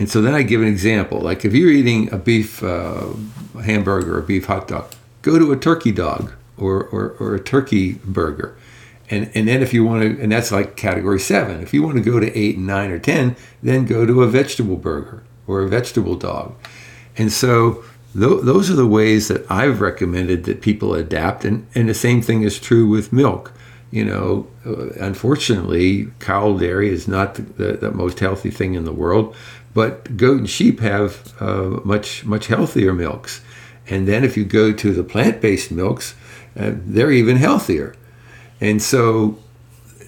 And 0.02 0.10
so 0.10 0.20
then 0.20 0.34
I 0.34 0.42
give 0.42 0.64
an 0.64 0.68
example. 0.68 1.20
Like 1.22 1.46
if 1.46 1.54
you're 1.54 1.70
eating 1.70 2.12
a 2.12 2.18
beef 2.18 2.64
uh, 2.64 3.10
hamburger 3.64 4.16
or 4.16 4.20
a 4.22 4.24
beef 4.24 4.48
hot 4.48 4.68
dog, 4.68 4.92
go 5.22 5.38
to 5.38 5.52
a 5.52 5.56
turkey 5.56 5.92
dog 5.92 6.34
or, 6.58 6.86
or, 6.86 7.12
or 7.20 7.36
a 7.36 7.40
turkey 7.40 8.00
burger. 8.04 8.58
And 9.12 9.30
and 9.36 9.48
then 9.48 9.62
if 9.62 9.76
you 9.76 9.86
want 9.86 10.02
to 10.02 10.20
and 10.20 10.32
that's 10.32 10.52
like 10.52 10.76
category 10.76 11.20
seven 11.20 11.62
if 11.62 11.72
you 11.72 11.84
want 11.84 11.98
to 11.98 12.02
go 12.02 12.20
to 12.20 12.36
eight 12.36 12.58
and 12.58 12.66
nine 12.66 12.90
or 12.90 12.98
ten 12.98 13.36
then 13.62 13.86
go 13.86 14.08
to 14.08 14.24
a 14.24 14.28
vegetable 14.28 14.76
burger 14.76 15.22
or 15.46 15.62
a 15.62 15.70
vegetable 15.70 16.16
dog. 16.16 16.56
And 17.16 17.32
so 17.32 17.84
th- 18.14 18.42
those 18.42 18.72
are 18.72 18.76
the 18.76 18.88
ways 18.88 19.28
that 19.28 19.46
i've 19.52 19.82
recommended 19.82 20.46
that 20.46 20.62
people 20.62 20.96
adapt. 20.96 21.46
And 21.46 21.68
and 21.76 21.88
the 21.88 21.94
same 21.94 22.24
thing 22.24 22.42
is 22.42 22.60
true 22.60 22.88
with 22.88 23.14
milk. 23.14 23.54
You 23.92 24.06
know 24.06 24.48
uh, 24.66 24.90
unfortunately 25.00 26.08
cow 26.20 26.58
dairy 26.58 26.90
is 26.90 27.08
not 27.08 27.36
the, 27.36 27.42
the, 27.42 27.72
the, 27.74 27.92
most 27.92 28.20
healthy 28.20 28.50
thing 28.50 28.74
in 28.74 28.86
the 28.86 28.94
world 28.94 29.36
but 29.74 30.18
goat 30.18 30.40
and 30.40 30.50
sheep 30.50 30.80
have 30.80 31.34
uh, 31.42 31.80
much 31.84 32.26
much 32.26 32.48
healthier 32.48 32.94
milks 32.94 33.42
and 33.88 34.08
then 34.08 34.24
if 34.24 34.38
you 34.38 34.46
go 34.46 34.72
to 34.72 34.94
the 34.94 35.04
plant-based 35.04 35.72
milks 35.72 36.16
uh, 36.60 36.72
they're 36.86 37.12
even 37.12 37.38
healthier 37.38 37.96
and 38.60 38.82
so 38.82 39.38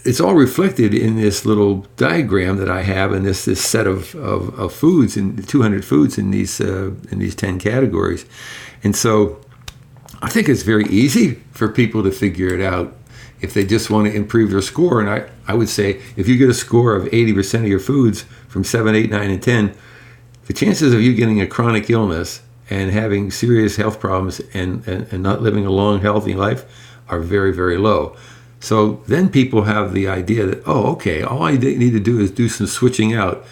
it's 0.05 0.20
all 0.20 0.36
reflected 0.36 0.93
in 0.93 1.15
this 1.15 1.46
little 1.46 1.86
diagram 1.96 2.58
that 2.58 2.70
I 2.70 2.82
have 2.82 3.13
in 3.13 3.24
this, 3.24 3.46
this 3.46 3.63
set 3.63 3.88
of, 3.88 4.13
of, 4.15 4.58
of 4.60 4.74
foods 4.74 5.15
and 5.15 5.48
200 5.48 5.86
foods 5.86 6.17
in 6.17 6.32
these 6.32 6.60
uh, 6.60 6.91
in 7.10 7.20
these 7.20 7.36
10 7.36 7.60
categories. 7.60 8.25
And 8.84 8.96
so 8.96 9.39
I 10.22 10.29
think 10.29 10.50
it's 10.50 10.63
very 10.63 10.86
easy 10.86 11.36
for 11.51 11.70
people 11.70 12.03
to 12.03 12.12
figure 12.12 12.53
it 12.53 12.62
out 12.62 12.96
if 13.43 13.53
they 13.53 13.65
just 13.65 13.89
want 13.89 14.07
to 14.07 14.15
improve 14.15 14.51
their 14.51 14.62
score. 14.62 15.01
And 15.01 15.09
I, 15.09 15.29
I 15.47 15.53
would 15.53 15.67
say 15.67 16.01
if 16.15 16.29
you 16.29 16.38
get 16.38 16.50
a 16.50 16.53
score 16.53 16.95
of 16.95 17.03
80% 17.05 17.59
of 17.59 17.67
your 17.67 17.79
foods 17.79 18.23
from 18.47 18.63
7, 18.63 18.95
8, 18.95 19.09
9, 19.12 19.29
and 19.29 19.43
10, 19.43 19.75
the 20.45 20.53
chances 20.53 20.93
of 20.93 21.01
you 21.01 21.13
getting 21.13 21.41
a 21.41 21.45
chronic 21.45 21.89
illness 21.89 22.41
and 22.69 22.91
having 22.91 23.31
serious 23.31 23.75
health 23.75 24.00
problems 24.00 24.39
and, 24.53 24.88
and, 24.88 25.12
and 25.12 25.21
not 25.21 25.41
living 25.41 25.65
a 25.65 25.69
long, 25.69 26.00
healthy 26.00 26.33
life 26.33 26.65
are 27.09 27.19
very, 27.19 27.53
very 27.53 27.77
low. 27.77 28.15
So 28.62 29.03
then 29.07 29.27
people 29.27 29.63
have 29.63 29.93
the 29.93 30.07
idea 30.07 30.45
that, 30.45 30.63
oh, 30.65 30.93
okay, 30.93 31.21
all 31.21 31.43
I 31.43 31.57
need 31.57 31.91
to 31.91 32.00
do 32.00 32.21
is 32.21 32.31
do 32.31 32.47
some 32.47 32.65
switching 32.65 33.13
out. 33.13 33.45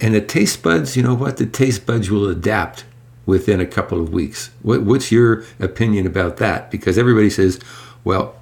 And 0.00 0.14
the 0.14 0.22
taste 0.22 0.62
buds, 0.62 0.96
you 0.96 1.02
know 1.02 1.14
what? 1.14 1.36
The 1.36 1.44
taste 1.44 1.84
buds 1.84 2.10
will 2.10 2.26
adapt 2.28 2.86
within 3.26 3.60
a 3.60 3.66
couple 3.66 4.00
of 4.00 4.14
weeks. 4.14 4.50
What, 4.62 4.82
what's 4.82 5.12
your 5.12 5.44
opinion 5.60 6.06
about 6.06 6.38
that? 6.38 6.70
Because 6.70 6.96
everybody 6.96 7.28
says, 7.28 7.60
well, 8.02 8.36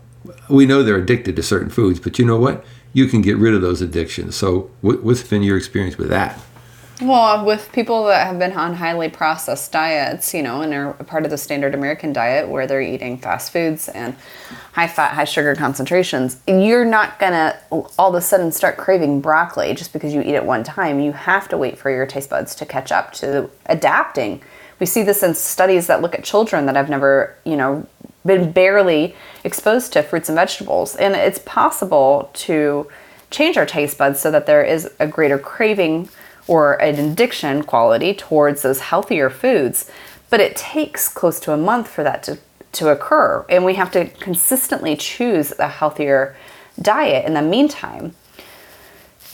we 0.48 0.66
know 0.66 0.82
they're 0.82 0.96
addicted 0.96 1.36
to 1.36 1.42
certain 1.42 1.70
foods, 1.70 2.00
but 2.00 2.18
you 2.18 2.24
know 2.24 2.38
what? 2.38 2.64
You 2.92 3.06
can 3.06 3.20
get 3.20 3.36
rid 3.36 3.54
of 3.54 3.62
those 3.62 3.80
addictions. 3.80 4.36
So, 4.36 4.70
what, 4.80 5.02
what's 5.02 5.22
been 5.22 5.42
your 5.42 5.56
experience 5.56 5.98
with 5.98 6.08
that? 6.10 6.38
Well, 7.02 7.44
with 7.44 7.72
people 7.72 8.04
that 8.04 8.24
have 8.28 8.38
been 8.38 8.52
on 8.52 8.74
highly 8.74 9.08
processed 9.08 9.72
diets, 9.72 10.32
you 10.32 10.44
know, 10.44 10.62
and 10.62 10.72
are 10.72 10.92
part 10.92 11.24
of 11.24 11.30
the 11.32 11.36
standard 11.36 11.74
American 11.74 12.12
diet 12.12 12.48
where 12.48 12.68
they're 12.68 12.80
eating 12.80 13.18
fast 13.18 13.52
foods 13.52 13.88
and 13.88 14.14
high 14.74 14.86
fat, 14.86 15.12
high 15.14 15.24
sugar 15.24 15.56
concentrations, 15.56 16.40
you're 16.46 16.84
not 16.84 17.18
gonna 17.18 17.58
all 17.72 18.10
of 18.10 18.14
a 18.14 18.20
sudden 18.20 18.52
start 18.52 18.76
craving 18.76 19.20
broccoli 19.20 19.74
just 19.74 19.92
because 19.92 20.14
you 20.14 20.20
eat 20.20 20.36
it 20.36 20.44
one 20.44 20.62
time. 20.62 21.00
You 21.00 21.10
have 21.12 21.48
to 21.48 21.58
wait 21.58 21.78
for 21.78 21.90
your 21.90 22.06
taste 22.06 22.30
buds 22.30 22.54
to 22.56 22.66
catch 22.66 22.92
up 22.92 23.12
to 23.14 23.50
adapting. 23.66 24.40
We 24.78 24.86
see 24.86 25.02
this 25.02 25.24
in 25.24 25.34
studies 25.34 25.88
that 25.88 26.00
look 26.00 26.14
at 26.14 26.22
children 26.22 26.66
that 26.66 26.76
have 26.76 26.88
never, 26.88 27.36
you 27.44 27.56
know, 27.56 27.86
been 28.24 28.52
barely 28.52 29.14
exposed 29.42 29.92
to 29.92 30.02
fruits 30.02 30.28
and 30.28 30.36
vegetables. 30.36 30.96
And 30.96 31.14
it's 31.14 31.38
possible 31.40 32.30
to 32.34 32.88
change 33.30 33.56
our 33.56 33.66
taste 33.66 33.98
buds 33.98 34.20
so 34.20 34.30
that 34.30 34.46
there 34.46 34.62
is 34.62 34.90
a 34.98 35.06
greater 35.06 35.38
craving 35.38 36.08
or 36.46 36.74
an 36.74 36.98
addiction 36.98 37.62
quality 37.62 38.14
towards 38.14 38.62
those 38.62 38.80
healthier 38.80 39.30
foods. 39.30 39.90
But 40.30 40.40
it 40.40 40.56
takes 40.56 41.08
close 41.08 41.40
to 41.40 41.52
a 41.52 41.56
month 41.56 41.88
for 41.88 42.02
that 42.02 42.22
to, 42.24 42.38
to 42.72 42.88
occur. 42.88 43.44
And 43.48 43.64
we 43.64 43.74
have 43.74 43.90
to 43.92 44.06
consistently 44.06 44.96
choose 44.96 45.52
a 45.58 45.68
healthier 45.68 46.36
diet 46.80 47.24
in 47.24 47.34
the 47.34 47.42
meantime. 47.42 48.14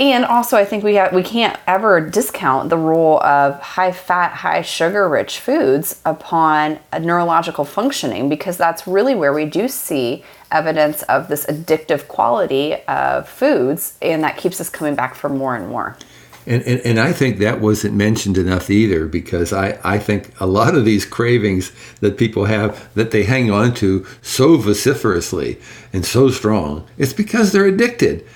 And 0.01 0.25
also, 0.25 0.57
I 0.57 0.65
think 0.65 0.83
we 0.83 0.95
have, 0.95 1.13
we 1.13 1.23
can't 1.23 1.61
ever 1.67 2.01
discount 2.01 2.71
the 2.71 2.79
role 2.79 3.23
of 3.23 3.61
high 3.61 3.93
fat, 3.93 4.33
high 4.33 4.63
sugar 4.63 5.07
rich 5.07 5.39
foods 5.41 6.01
upon 6.07 6.79
neurological 6.99 7.67
functioning 7.67 8.31
because 8.31 8.57
that's 8.57 8.87
really 8.87 9.15
where 9.15 9.35
we 9.35 9.45
do 9.45 9.69
see 9.69 10.25
evidence 10.51 11.03
of 11.03 11.29
this 11.29 11.45
addictive 11.45 12.09
quality 12.09 12.77
of 12.89 13.29
foods, 13.29 13.99
and 14.01 14.25
that 14.25 14.39
keeps 14.39 14.59
us 14.59 14.71
coming 14.71 14.95
back 14.95 15.15
for 15.15 15.29
more 15.29 15.55
and 15.55 15.69
more. 15.69 15.99
And, 16.47 16.63
and, 16.63 16.81
and, 16.81 16.99
I 16.99 17.13
think 17.13 17.37
that 17.39 17.61
wasn't 17.61 17.95
mentioned 17.95 18.39
enough 18.39 18.71
either 18.71 19.07
because 19.07 19.53
I, 19.53 19.79
I 19.85 19.99
think 19.99 20.33
a 20.41 20.47
lot 20.47 20.75
of 20.75 20.87
these 20.87 21.05
cravings 21.05 21.71
that 22.01 22.17
people 22.17 22.47
have 22.47 22.93
that 22.95 23.11
they 23.11 23.25
hang 23.25 23.51
on 23.51 23.75
to 23.75 24.07
so 24.23 24.57
vociferously 24.57 25.61
and 25.93 26.07
so 26.07 26.31
strong, 26.31 26.87
it's 26.97 27.13
because 27.13 27.53
they're 27.53 27.67
addicted. 27.67 28.27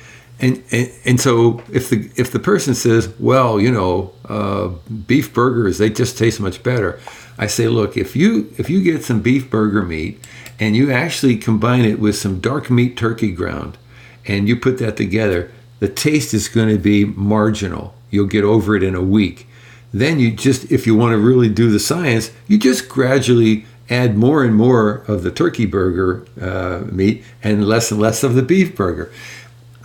And, 0.41 0.63
and, 1.05 1.21
so 1.21 1.63
if 1.73 1.91
the 1.91 2.11
if 2.17 2.33
the 2.33 2.41
person 2.41 2.75
says, 2.75 3.09
well, 3.21 3.61
you 3.61 3.71
know, 3.71 4.13
uh, 4.29 4.69
beef 5.07 5.33
burgers 5.33 5.79
they 5.79 5.91
just 5.91 6.19
taste 6.19 6.41
much 6.41 6.63
better, 6.63 6.99
I 7.39 7.47
say, 7.47 7.69
look, 7.69 7.97
if 7.97 8.17
you 8.17 8.53
if 8.59 8.69
you 8.69 8.83
get 8.83 9.05
some 9.05 9.21
beef 9.21 9.49
burger 9.49 9.83
meat 9.83 10.21
and 10.59 10.77
you 10.77 10.91
actually 10.91 11.37
combine 11.37 11.85
it 11.85 12.01
with 12.01 12.17
some 12.17 12.41
dark 12.41 12.69
meat 12.69 12.97
turkey 12.97 13.33
ground, 13.33 13.79
and 14.27 14.49
you 14.49 14.57
put 14.57 14.79
that 14.79 14.97
together, 14.97 15.51
the 15.81 15.89
taste 15.89 16.35
is 16.35 16.49
going 16.49 16.69
to 16.69 16.79
be 16.79 17.05
marginal. 17.05 17.95
You'll 18.11 18.27
get 18.27 18.45
over 18.45 18.77
it 18.77 18.83
in 18.83 18.95
a 18.95 19.03
week. 19.03 19.47
Then 19.93 20.19
you 20.19 20.33
just, 20.33 20.71
if 20.73 20.87
you 20.87 20.97
want 20.97 21.13
to 21.13 21.19
really 21.19 21.49
do 21.49 21.71
the 21.71 21.79
science, 21.79 22.33
you 22.49 22.59
just 22.59 22.89
gradually 22.89 23.67
add 23.91 24.17
more 24.17 24.43
and 24.43 24.55
more 24.55 25.05
of 25.07 25.23
the 25.23 25.31
turkey 25.31 25.67
burger 25.67 26.27
uh, 26.41 26.85
meat 26.91 27.23
and 27.43 27.67
less 27.67 27.91
and 27.91 28.01
less 28.01 28.23
of 28.23 28.35
the 28.35 28.43
beef 28.43 28.75
burger. 28.75 29.13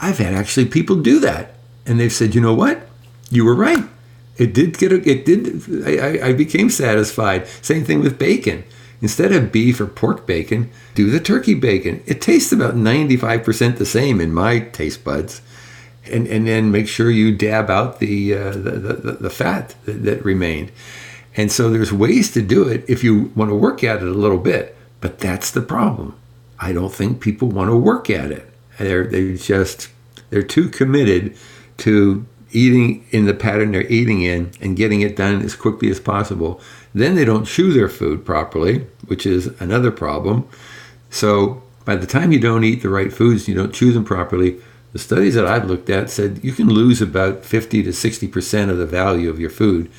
I've 0.01 0.18
had 0.18 0.34
actually 0.34 0.65
people 0.65 0.98
do 0.98 1.20
that, 1.20 1.56
and 1.86 2.00
they've 2.00 2.12
said, 2.12 2.36
you 2.36 2.41
know 2.41 2.53
what, 2.53 2.88
you 3.29 3.46
were 3.46 3.56
right. 3.56 3.86
It 4.38 4.53
did 4.53 4.77
get 4.77 4.91
a, 4.91 5.10
it 5.10 5.25
did. 5.25 5.86
I, 5.86 6.29
I 6.29 6.34
became 6.34 6.70
satisfied. 6.70 7.48
Same 7.62 7.84
thing 7.84 8.00
with 8.00 8.18
bacon. 8.18 8.63
Instead 9.01 9.32
of 9.32 9.51
beef 9.51 9.79
or 9.79 9.86
pork 9.86 10.25
bacon, 10.25 10.70
do 10.96 11.10
the 11.10 11.20
turkey 11.20 11.53
bacon. 11.53 12.03
It 12.06 12.22
tastes 12.22 12.51
about 12.51 12.75
95% 12.75 13.77
the 13.77 13.86
same 13.86 14.20
in 14.20 14.34
my 14.34 14.60
taste 14.60 15.03
buds 15.03 15.41
and, 16.12 16.27
and 16.27 16.48
then 16.48 16.72
make 16.72 16.88
sure 16.88 17.10
you 17.10 17.36
dab 17.36 17.70
out 17.70 18.00
the, 18.00 18.34
uh, 18.34 18.51
the, 18.51 18.72
the, 18.72 19.12
the, 19.13 19.29
fat 19.29 19.75
that, 19.86 20.03
that, 20.03 20.25
remained. 20.25 20.72
And 21.36 21.51
so 21.51 21.70
there's 21.70 21.94
ways 21.94 22.32
to 22.32 22.41
do 22.41 22.68
it 22.68 22.84
if 22.88 23.03
you 23.03 23.32
want 23.36 23.51
to 23.51 23.56
work 23.56 23.84
at 23.84 23.98
it 23.98 24.08
a 24.08 24.13
little 24.13 24.38
bit. 24.38 24.75
But 25.01 25.20
that's 25.20 25.51
the 25.51 25.62
problem. 25.62 26.15
I 26.60 26.74
don't 26.74 26.94
think 26.94 27.22
people 27.22 27.48
want 27.48 27.70
to 27.70 27.77
work 27.77 28.10
at 28.10 28.32
it. 28.32 28.51
They're, 28.80 29.06
they 29.06 29.36
just, 29.36 29.90
they're 30.30 30.42
too 30.42 30.70
committed 30.70 31.38
to 31.78 32.26
eating 32.52 33.06
in 33.12 33.26
the 33.26 33.34
pattern 33.34 33.72
they're 33.72 33.84
eating 33.84 34.24
in 34.24 34.52
and 34.60 34.76
getting 34.76 35.02
it 35.02 35.16
done 35.16 35.42
as 35.42 35.56
quickly 35.56 35.90
as 35.92 36.00
possible. 36.00 36.60
Then 36.94 37.16
they 37.16 37.26
don't 37.26 37.46
chew 37.46 37.72
their 37.72 37.90
food 37.90 38.26
properly, 38.26 38.88
which 39.06 39.26
is 39.26 39.48
another 39.60 39.92
problem. 39.92 40.48
So 41.12 41.62
by 41.86 41.96
the 41.96 42.08
time 42.08 42.32
you 42.32 42.40
don't 42.40 42.64
eat 42.64 42.82
the 42.82 42.90
right 42.90 43.14
foods, 43.14 43.48
you 43.48 43.56
don't 43.56 43.74
chew 43.74 43.92
them 43.92 44.06
properly, 44.06 44.60
the 44.92 45.00
studies 45.00 45.36
that 45.36 45.46
I've 45.46 45.66
looked 45.66 45.90
at 45.90 46.10
said 46.10 46.44
you 46.44 46.52
can 46.52 46.68
lose 46.68 47.02
about 47.02 47.46
50 47.46 47.84
to 47.84 47.90
60% 47.90 48.70
of 48.70 48.78
the 48.78 48.88
value 48.88 49.30
of 49.30 49.40
your 49.40 49.52
food, 49.52 49.92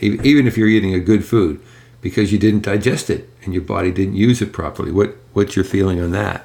even 0.00 0.46
if 0.48 0.56
you're 0.56 0.68
eating 0.68 0.94
a 0.94 1.00
good 1.00 1.24
food, 1.24 1.60
because 2.00 2.32
you 2.32 2.38
didn't 2.38 2.62
digest 2.62 3.08
it 3.08 3.28
and 3.44 3.54
your 3.54 3.62
body 3.62 3.92
didn't 3.92 4.16
use 4.16 4.42
it 4.42 4.52
properly. 4.52 4.90
What, 4.90 5.16
what's 5.32 5.54
your 5.54 5.64
feeling 5.64 6.00
on 6.00 6.10
that? 6.10 6.44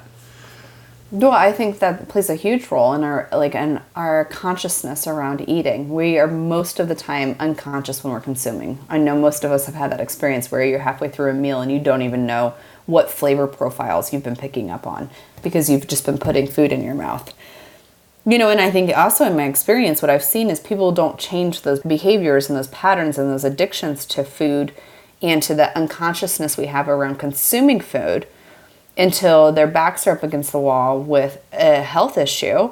No, 1.10 1.30
I 1.30 1.52
think 1.52 1.78
that 1.78 2.08
plays 2.08 2.28
a 2.28 2.34
huge 2.34 2.70
role 2.70 2.92
in 2.92 3.02
our 3.02 3.28
like 3.32 3.54
in 3.54 3.80
our 3.96 4.26
consciousness 4.26 5.06
around 5.06 5.48
eating. 5.48 5.88
We 5.88 6.18
are 6.18 6.26
most 6.26 6.78
of 6.78 6.88
the 6.88 6.94
time 6.94 7.34
unconscious 7.40 8.04
when 8.04 8.12
we're 8.12 8.20
consuming. 8.20 8.78
I 8.90 8.98
know 8.98 9.18
most 9.18 9.42
of 9.42 9.50
us 9.50 9.64
have 9.66 9.74
had 9.74 9.90
that 9.92 10.00
experience 10.00 10.50
where 10.50 10.62
you're 10.62 10.80
halfway 10.80 11.08
through 11.08 11.30
a 11.30 11.34
meal 11.34 11.62
and 11.62 11.72
you 11.72 11.78
don't 11.78 12.02
even 12.02 12.26
know 12.26 12.52
what 12.84 13.10
flavor 13.10 13.46
profiles 13.46 14.12
you've 14.12 14.22
been 14.22 14.36
picking 14.36 14.70
up 14.70 14.86
on 14.86 15.08
because 15.42 15.70
you've 15.70 15.88
just 15.88 16.04
been 16.04 16.18
putting 16.18 16.46
food 16.46 16.72
in 16.72 16.84
your 16.84 16.94
mouth. 16.94 17.32
You 18.26 18.36
know, 18.36 18.50
and 18.50 18.60
I 18.60 18.70
think 18.70 18.94
also 18.94 19.24
in 19.24 19.36
my 19.36 19.44
experience, 19.44 20.02
what 20.02 20.10
I've 20.10 20.22
seen 20.22 20.50
is 20.50 20.60
people 20.60 20.92
don't 20.92 21.18
change 21.18 21.62
those 21.62 21.80
behaviors 21.80 22.50
and 22.50 22.58
those 22.58 22.68
patterns 22.68 23.16
and 23.16 23.30
those 23.30 23.44
addictions 23.44 24.04
to 24.06 24.24
food 24.24 24.74
and 25.22 25.42
to 25.42 25.54
the 25.54 25.74
unconsciousness 25.76 26.58
we 26.58 26.66
have 26.66 26.86
around 26.86 27.18
consuming 27.18 27.80
food 27.80 28.26
until 28.98 29.52
their 29.52 29.68
backs 29.68 30.06
are 30.06 30.12
up 30.12 30.22
against 30.24 30.52
the 30.52 30.58
wall 30.58 31.00
with 31.00 31.42
a 31.52 31.82
health 31.82 32.18
issue 32.18 32.70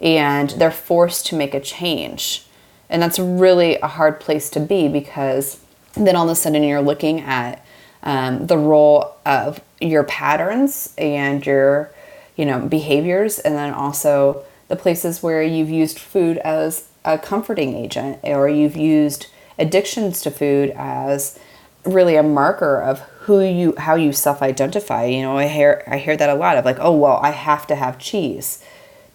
and 0.00 0.50
they're 0.50 0.70
forced 0.70 1.26
to 1.26 1.36
make 1.36 1.54
a 1.54 1.60
change. 1.60 2.46
And 2.88 3.02
that's 3.02 3.18
really 3.18 3.76
a 3.76 3.86
hard 3.86 4.18
place 4.18 4.48
to 4.50 4.60
be 4.60 4.88
because 4.88 5.60
then 5.94 6.16
all 6.16 6.24
of 6.24 6.30
a 6.30 6.34
sudden 6.34 6.64
you're 6.64 6.80
looking 6.80 7.20
at 7.20 7.64
um, 8.02 8.46
the 8.46 8.56
role 8.56 9.14
of 9.26 9.60
your 9.80 10.04
patterns 10.04 10.94
and 10.96 11.44
your 11.44 11.92
you 12.36 12.46
know 12.46 12.60
behaviors 12.60 13.38
and 13.38 13.54
then 13.54 13.74
also 13.74 14.42
the 14.68 14.76
places 14.76 15.22
where 15.22 15.42
you've 15.42 15.68
used 15.68 15.98
food 15.98 16.38
as 16.38 16.88
a 17.04 17.18
comforting 17.18 17.74
agent 17.74 18.18
or 18.22 18.48
you've 18.48 18.76
used 18.76 19.26
addictions 19.58 20.22
to 20.22 20.30
food 20.30 20.72
as 20.76 21.38
really 21.84 22.16
a 22.16 22.22
marker 22.22 22.80
of 22.80 23.02
who 23.20 23.40
you 23.42 23.74
how 23.76 23.94
you 23.94 24.12
self-identify 24.12 25.04
you 25.04 25.20
know 25.20 25.36
i 25.36 25.46
hear 25.46 25.82
i 25.86 25.98
hear 25.98 26.16
that 26.16 26.30
a 26.30 26.34
lot 26.34 26.56
of 26.56 26.64
like 26.64 26.78
oh 26.80 26.96
well 26.96 27.18
i 27.22 27.30
have 27.30 27.66
to 27.66 27.74
have 27.74 27.98
cheese. 27.98 28.62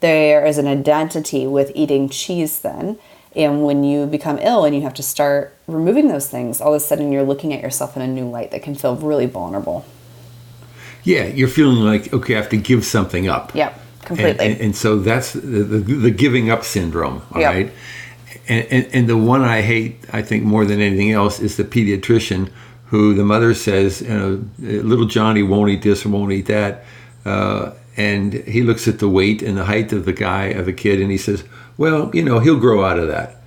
There 0.01 0.45
is 0.45 0.57
an 0.59 0.67
identity 0.67 1.47
with 1.47 1.71
eating 1.73 2.09
cheese 2.09 2.59
then 2.59 2.99
and 3.35 3.65
when 3.65 3.83
you 3.83 4.05
become 4.05 4.37
ill 4.39 4.63
and 4.63 4.75
you 4.75 4.81
have 4.83 4.93
to 4.95 5.03
start 5.03 5.55
removing 5.67 6.07
those 6.09 6.29
things 6.29 6.61
all 6.61 6.73
of 6.73 6.81
a 6.81 6.85
sudden 6.85 7.11
you're 7.11 7.23
looking 7.23 7.53
at 7.53 7.61
yourself 7.61 7.95
in 7.95 8.01
a 8.03 8.07
new 8.07 8.29
light 8.29 8.51
that 8.51 8.61
can 8.61 8.75
feel 8.75 8.95
really 8.95 9.25
vulnerable. 9.25 9.85
Yeah 11.03 11.25
you're 11.25 11.47
feeling 11.47 11.77
like 11.77 12.13
okay 12.13 12.35
i 12.35 12.37
have 12.37 12.49
to 12.49 12.57
give 12.57 12.85
something 12.85 13.27
up. 13.27 13.55
Yep 13.55 13.81
completely. 14.05 14.45
And, 14.45 14.53
and, 14.53 14.61
and 14.61 14.75
so 14.75 14.99
that's 14.99 15.33
the, 15.33 15.39
the, 15.39 15.79
the, 15.79 16.11
giving 16.11 16.49
up 16.49 16.63
syndrome 16.63 17.23
all 17.33 17.41
Yep. 17.41 17.53
right? 17.53 17.71
And, 18.47 18.67
and, 18.69 18.87
and 18.93 19.09
the 19.09 19.17
one 19.17 19.41
I 19.41 19.61
hate, 19.61 19.97
I 20.13 20.21
think 20.21 20.43
more 20.43 20.65
than 20.65 20.79
anything 20.79 21.11
else, 21.11 21.39
is 21.39 21.57
the 21.57 21.63
pediatrician 21.63 22.51
who 22.87 23.13
the 23.13 23.23
mother 23.23 23.53
says, 23.53 24.01
you 24.01 24.09
know, 24.09 24.43
little 24.59 25.05
Johnny 25.05 25.43
won't 25.43 25.69
eat 25.69 25.81
this 25.81 26.05
or 26.05 26.09
won't 26.09 26.31
eat 26.31 26.47
that, 26.47 26.83
uh, 27.25 27.71
and 27.97 28.33
he 28.33 28.61
looks 28.61 28.87
at 28.87 28.99
the 28.99 29.09
weight 29.09 29.41
and 29.41 29.57
the 29.57 29.65
height 29.65 29.91
of 29.93 30.05
the 30.05 30.13
guy 30.13 30.45
of 30.45 30.65
the 30.65 30.73
kid, 30.73 31.01
and 31.01 31.11
he 31.11 31.17
says, 31.17 31.43
well, 31.77 32.11
you 32.13 32.23
know, 32.23 32.39
he'll 32.39 32.59
grow 32.59 32.83
out 32.83 32.99
of 32.99 33.07
that. 33.07 33.37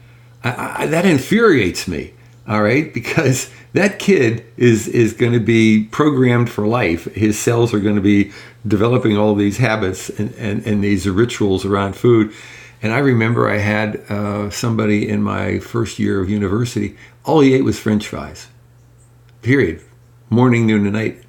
I, 0.45 0.83
I, 0.83 0.87
that 0.87 1.07
infuriates 1.07 1.89
me. 1.89 2.15
All 2.47 2.63
right, 2.63 2.93
because 3.01 3.51
that 3.75 3.99
kid 3.99 4.45
is 4.57 4.89
is 4.89 5.13
going 5.13 5.33
to 5.33 5.41
be 5.41 5.85
programmed 5.85 6.51
for 6.51 6.67
life. 6.67 7.05
His 7.15 7.39
cells 7.39 7.75
are 7.75 7.81
going 7.81 7.97
to 7.97 8.03
be 8.03 8.33
developing 8.67 9.17
all 9.17 9.35
these 9.35 9.59
habits 9.59 10.11
and, 10.11 10.35
and, 10.35 10.67
and 10.67 10.83
these 10.83 11.09
rituals 11.09 11.65
around 11.65 11.95
food. 11.95 12.33
And 12.83 12.93
I 12.93 12.99
remember 12.99 13.49
I 13.49 13.59
had 13.59 13.97
uh, 14.09 14.51
somebody 14.51 15.09
in 15.09 15.23
my 15.23 15.59
first 15.59 15.99
year 15.99 16.21
of 16.21 16.31
university, 16.31 16.97
all 17.25 17.41
he 17.41 17.55
ate 17.55 17.65
was 17.65 17.79
french 17.79 18.07
fries, 18.07 18.49
period, 19.43 19.83
morning, 20.31 20.67
noon, 20.67 20.85
and 20.85 20.95
night. 20.95 21.23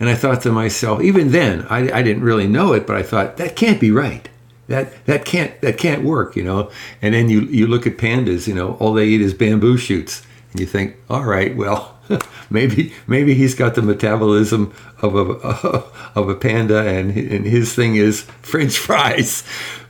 And 0.00 0.08
I 0.08 0.14
thought 0.14 0.42
to 0.42 0.52
myself, 0.52 1.00
even 1.00 1.30
then, 1.30 1.66
I, 1.70 1.90
I 1.92 2.02
didn't 2.02 2.24
really 2.24 2.48
know 2.48 2.72
it, 2.72 2.86
but 2.86 2.96
I 2.96 3.02
thought, 3.02 3.36
that 3.36 3.56
can't 3.56 3.80
be 3.80 3.90
right. 3.90 4.28
That, 4.68 5.04
that 5.06 5.24
can't 5.24 5.60
that 5.60 5.76
can't 5.76 6.02
work, 6.02 6.34
you 6.34 6.44
know. 6.44 6.70
And 7.02 7.14
then 7.14 7.28
you, 7.28 7.40
you 7.42 7.66
look 7.66 7.86
at 7.86 7.98
pandas, 7.98 8.46
you 8.46 8.54
know, 8.54 8.74
all 8.74 8.94
they 8.94 9.06
eat 9.06 9.20
is 9.20 9.34
bamboo 9.34 9.76
shoots, 9.76 10.24
and 10.50 10.60
you 10.60 10.66
think, 10.66 10.96
all 11.10 11.24
right, 11.24 11.54
well, 11.56 11.98
maybe 12.50 12.92
maybe 13.06 13.34
he's 13.34 13.54
got 13.54 13.74
the 13.74 13.82
metabolism 13.82 14.72
of 15.00 15.14
a 15.14 15.20
of 16.14 16.28
a 16.28 16.34
panda, 16.34 16.86
and 16.86 17.16
and 17.16 17.44
his 17.44 17.74
thing 17.74 17.96
is 17.96 18.22
French 18.42 18.78
fries. 18.78 19.44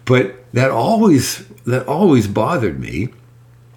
But 0.05 0.45
that 0.52 0.71
always 0.71 1.47
that 1.67 1.87
always 1.87 2.26
bothered 2.26 2.81
me, 2.81 3.11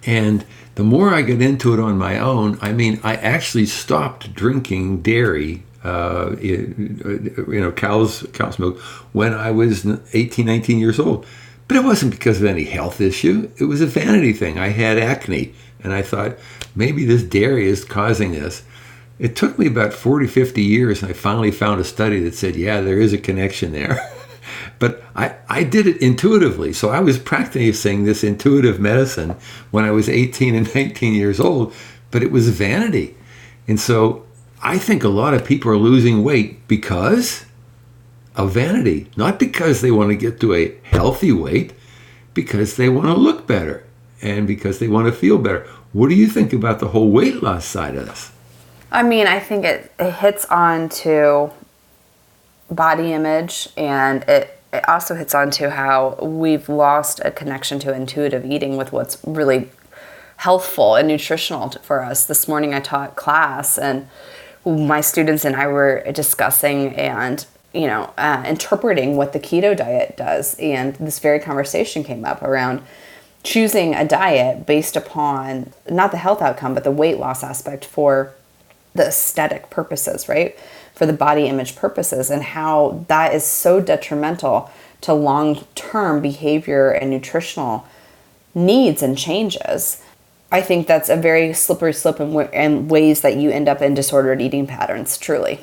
and 0.04 0.44
the 0.76 0.84
more 0.84 1.12
I 1.12 1.22
got 1.22 1.40
into 1.40 1.72
it 1.72 1.80
on 1.80 1.98
my 1.98 2.18
own, 2.18 2.58
I 2.60 2.72
mean, 2.72 3.00
I 3.02 3.16
actually 3.16 3.66
stopped 3.66 4.34
drinking 4.34 5.02
dairy. 5.02 5.64
Uh, 5.82 6.36
you 6.40 7.60
know, 7.60 7.72
cow's 7.72 8.26
cow's 8.32 8.58
milk 8.58 8.78
when 9.12 9.32
I 9.32 9.52
was 9.52 9.86
18, 10.12 10.44
19 10.44 10.78
years 10.78 10.98
old. 10.98 11.26
But 11.68 11.78
it 11.78 11.84
wasn't 11.84 12.12
because 12.12 12.40
of 12.40 12.46
any 12.46 12.64
health 12.64 13.00
issue. 13.00 13.50
It 13.56 13.64
was 13.64 13.80
a 13.80 13.86
vanity 13.86 14.32
thing. 14.32 14.58
I 14.58 14.68
had 14.68 14.98
acne, 14.98 15.54
and 15.82 15.92
I 15.92 16.02
thought 16.02 16.36
maybe 16.74 17.04
this 17.04 17.22
dairy 17.22 17.66
is 17.66 17.84
causing 17.84 18.32
this. 18.32 18.62
It 19.18 19.34
took 19.34 19.58
me 19.58 19.66
about 19.66 19.94
40, 19.94 20.26
50 20.26 20.62
years, 20.62 21.02
and 21.02 21.10
I 21.10 21.14
finally 21.14 21.50
found 21.50 21.80
a 21.80 21.84
study 21.84 22.20
that 22.20 22.34
said, 22.34 22.54
yeah, 22.54 22.82
there 22.82 23.00
is 23.00 23.12
a 23.12 23.18
connection 23.18 23.72
there. 23.72 23.98
but 24.78 25.02
I, 25.14 25.34
I 25.48 25.64
did 25.64 25.86
it 25.86 25.96
intuitively. 25.98 26.72
So 26.72 26.90
I 26.90 27.00
was 27.00 27.18
practicing 27.18 28.04
this 28.04 28.24
intuitive 28.24 28.80
medicine 28.80 29.36
when 29.70 29.84
I 29.84 29.90
was 29.90 30.08
18 30.08 30.54
and 30.54 30.74
19 30.74 31.14
years 31.14 31.40
old, 31.40 31.74
but 32.10 32.22
it 32.22 32.30
was 32.30 32.48
vanity. 32.48 33.16
And 33.68 33.80
so 33.80 34.24
I 34.62 34.78
think 34.78 35.04
a 35.04 35.08
lot 35.08 35.34
of 35.34 35.44
people 35.44 35.70
are 35.70 35.76
losing 35.76 36.22
weight 36.22 36.66
because 36.68 37.44
of 38.36 38.52
vanity, 38.52 39.08
not 39.16 39.38
because 39.38 39.80
they 39.80 39.90
want 39.90 40.10
to 40.10 40.16
get 40.16 40.40
to 40.40 40.54
a 40.54 40.74
healthy 40.82 41.32
weight, 41.32 41.72
because 42.34 42.76
they 42.76 42.88
want 42.88 43.06
to 43.06 43.14
look 43.14 43.46
better 43.46 43.84
and 44.22 44.46
because 44.46 44.78
they 44.78 44.88
want 44.88 45.06
to 45.06 45.12
feel 45.12 45.38
better. 45.38 45.66
What 45.92 46.08
do 46.08 46.14
you 46.14 46.26
think 46.26 46.52
about 46.52 46.80
the 46.80 46.88
whole 46.88 47.10
weight 47.10 47.42
loss 47.42 47.64
side 47.64 47.96
of 47.96 48.06
this? 48.06 48.30
I 48.92 49.02
mean, 49.02 49.26
I 49.26 49.40
think 49.40 49.64
it, 49.64 49.92
it 49.98 50.12
hits 50.14 50.44
on 50.46 50.88
to 50.90 51.50
body 52.70 53.12
image 53.12 53.68
and 53.76 54.22
it, 54.24 54.58
it 54.72 54.88
also 54.88 55.14
hits 55.14 55.34
on 55.34 55.50
to 55.52 55.70
how 55.70 56.16
we've 56.20 56.68
lost 56.68 57.20
a 57.24 57.30
connection 57.30 57.78
to 57.80 57.94
intuitive 57.94 58.44
eating 58.44 58.76
with 58.76 58.92
what's 58.92 59.18
really 59.24 59.70
healthful 60.38 60.96
and 60.96 61.08
nutritional 61.08 61.70
for 61.82 62.02
us. 62.02 62.26
This 62.26 62.46
morning 62.48 62.74
I 62.74 62.80
taught 62.80 63.16
class 63.16 63.78
and 63.78 64.08
my 64.64 65.00
students 65.00 65.44
and 65.44 65.54
I 65.56 65.68
were 65.68 66.04
discussing 66.12 66.94
and 66.96 67.46
you 67.72 67.86
know 67.86 68.12
uh, 68.18 68.42
interpreting 68.46 69.16
what 69.16 69.32
the 69.32 69.40
keto 69.40 69.76
diet 69.76 70.16
does 70.16 70.56
and 70.58 70.94
this 70.96 71.18
very 71.18 71.38
conversation 71.38 72.02
came 72.02 72.24
up 72.24 72.42
around 72.42 72.82
choosing 73.44 73.94
a 73.94 74.04
diet 74.04 74.66
based 74.66 74.96
upon 74.96 75.72
not 75.88 76.10
the 76.10 76.16
health 76.16 76.42
outcome 76.42 76.74
but 76.74 76.84
the 76.84 76.90
weight 76.90 77.18
loss 77.18 77.44
aspect 77.44 77.84
for 77.84 78.34
the 78.96 79.06
aesthetic 79.06 79.70
purposes, 79.70 80.28
right? 80.28 80.58
For 80.96 81.06
the 81.06 81.12
body 81.12 81.46
image 81.46 81.76
purposes, 81.76 82.30
and 82.30 82.42
how 82.42 83.04
that 83.08 83.34
is 83.34 83.44
so 83.44 83.80
detrimental 83.80 84.70
to 85.02 85.12
long 85.12 85.64
term 85.74 86.20
behavior 86.20 86.90
and 86.90 87.10
nutritional 87.10 87.86
needs 88.54 89.02
and 89.02 89.16
changes. 89.16 90.02
I 90.50 90.60
think 90.62 90.86
that's 90.86 91.08
a 91.08 91.16
very 91.16 91.52
slippery 91.52 91.92
slope 91.92 92.20
in, 92.20 92.32
w- 92.32 92.80
ways 92.80 93.20
that 93.20 93.36
you 93.36 93.50
end 93.50 93.68
up 93.68 93.82
in 93.82 93.94
disordered 93.94 94.40
eating 94.40 94.66
patterns, 94.66 95.18
truly. 95.18 95.60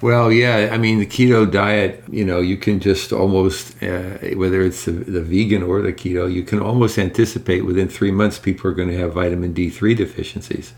Well, 0.00 0.30
yeah, 0.30 0.68
I 0.70 0.78
mean, 0.78 1.00
the 1.00 1.06
keto 1.06 1.50
diet, 1.50 2.04
you 2.08 2.24
know, 2.24 2.40
you 2.40 2.56
can 2.56 2.78
just 2.78 3.12
almost, 3.12 3.82
uh, 3.82 4.18
whether 4.36 4.62
it's 4.62 4.84
the, 4.84 4.92
the 4.92 5.22
vegan 5.22 5.62
or 5.62 5.82
the 5.82 5.92
keto, 5.92 6.32
you 6.32 6.44
can 6.44 6.60
almost 6.60 6.98
anticipate 6.98 7.64
within 7.64 7.88
three 7.88 8.12
months 8.12 8.38
people 8.38 8.70
are 8.70 8.74
going 8.74 8.90
to 8.90 8.96
have 8.98 9.14
vitamin 9.14 9.54
D3 9.54 9.96
deficiencies 9.96 10.72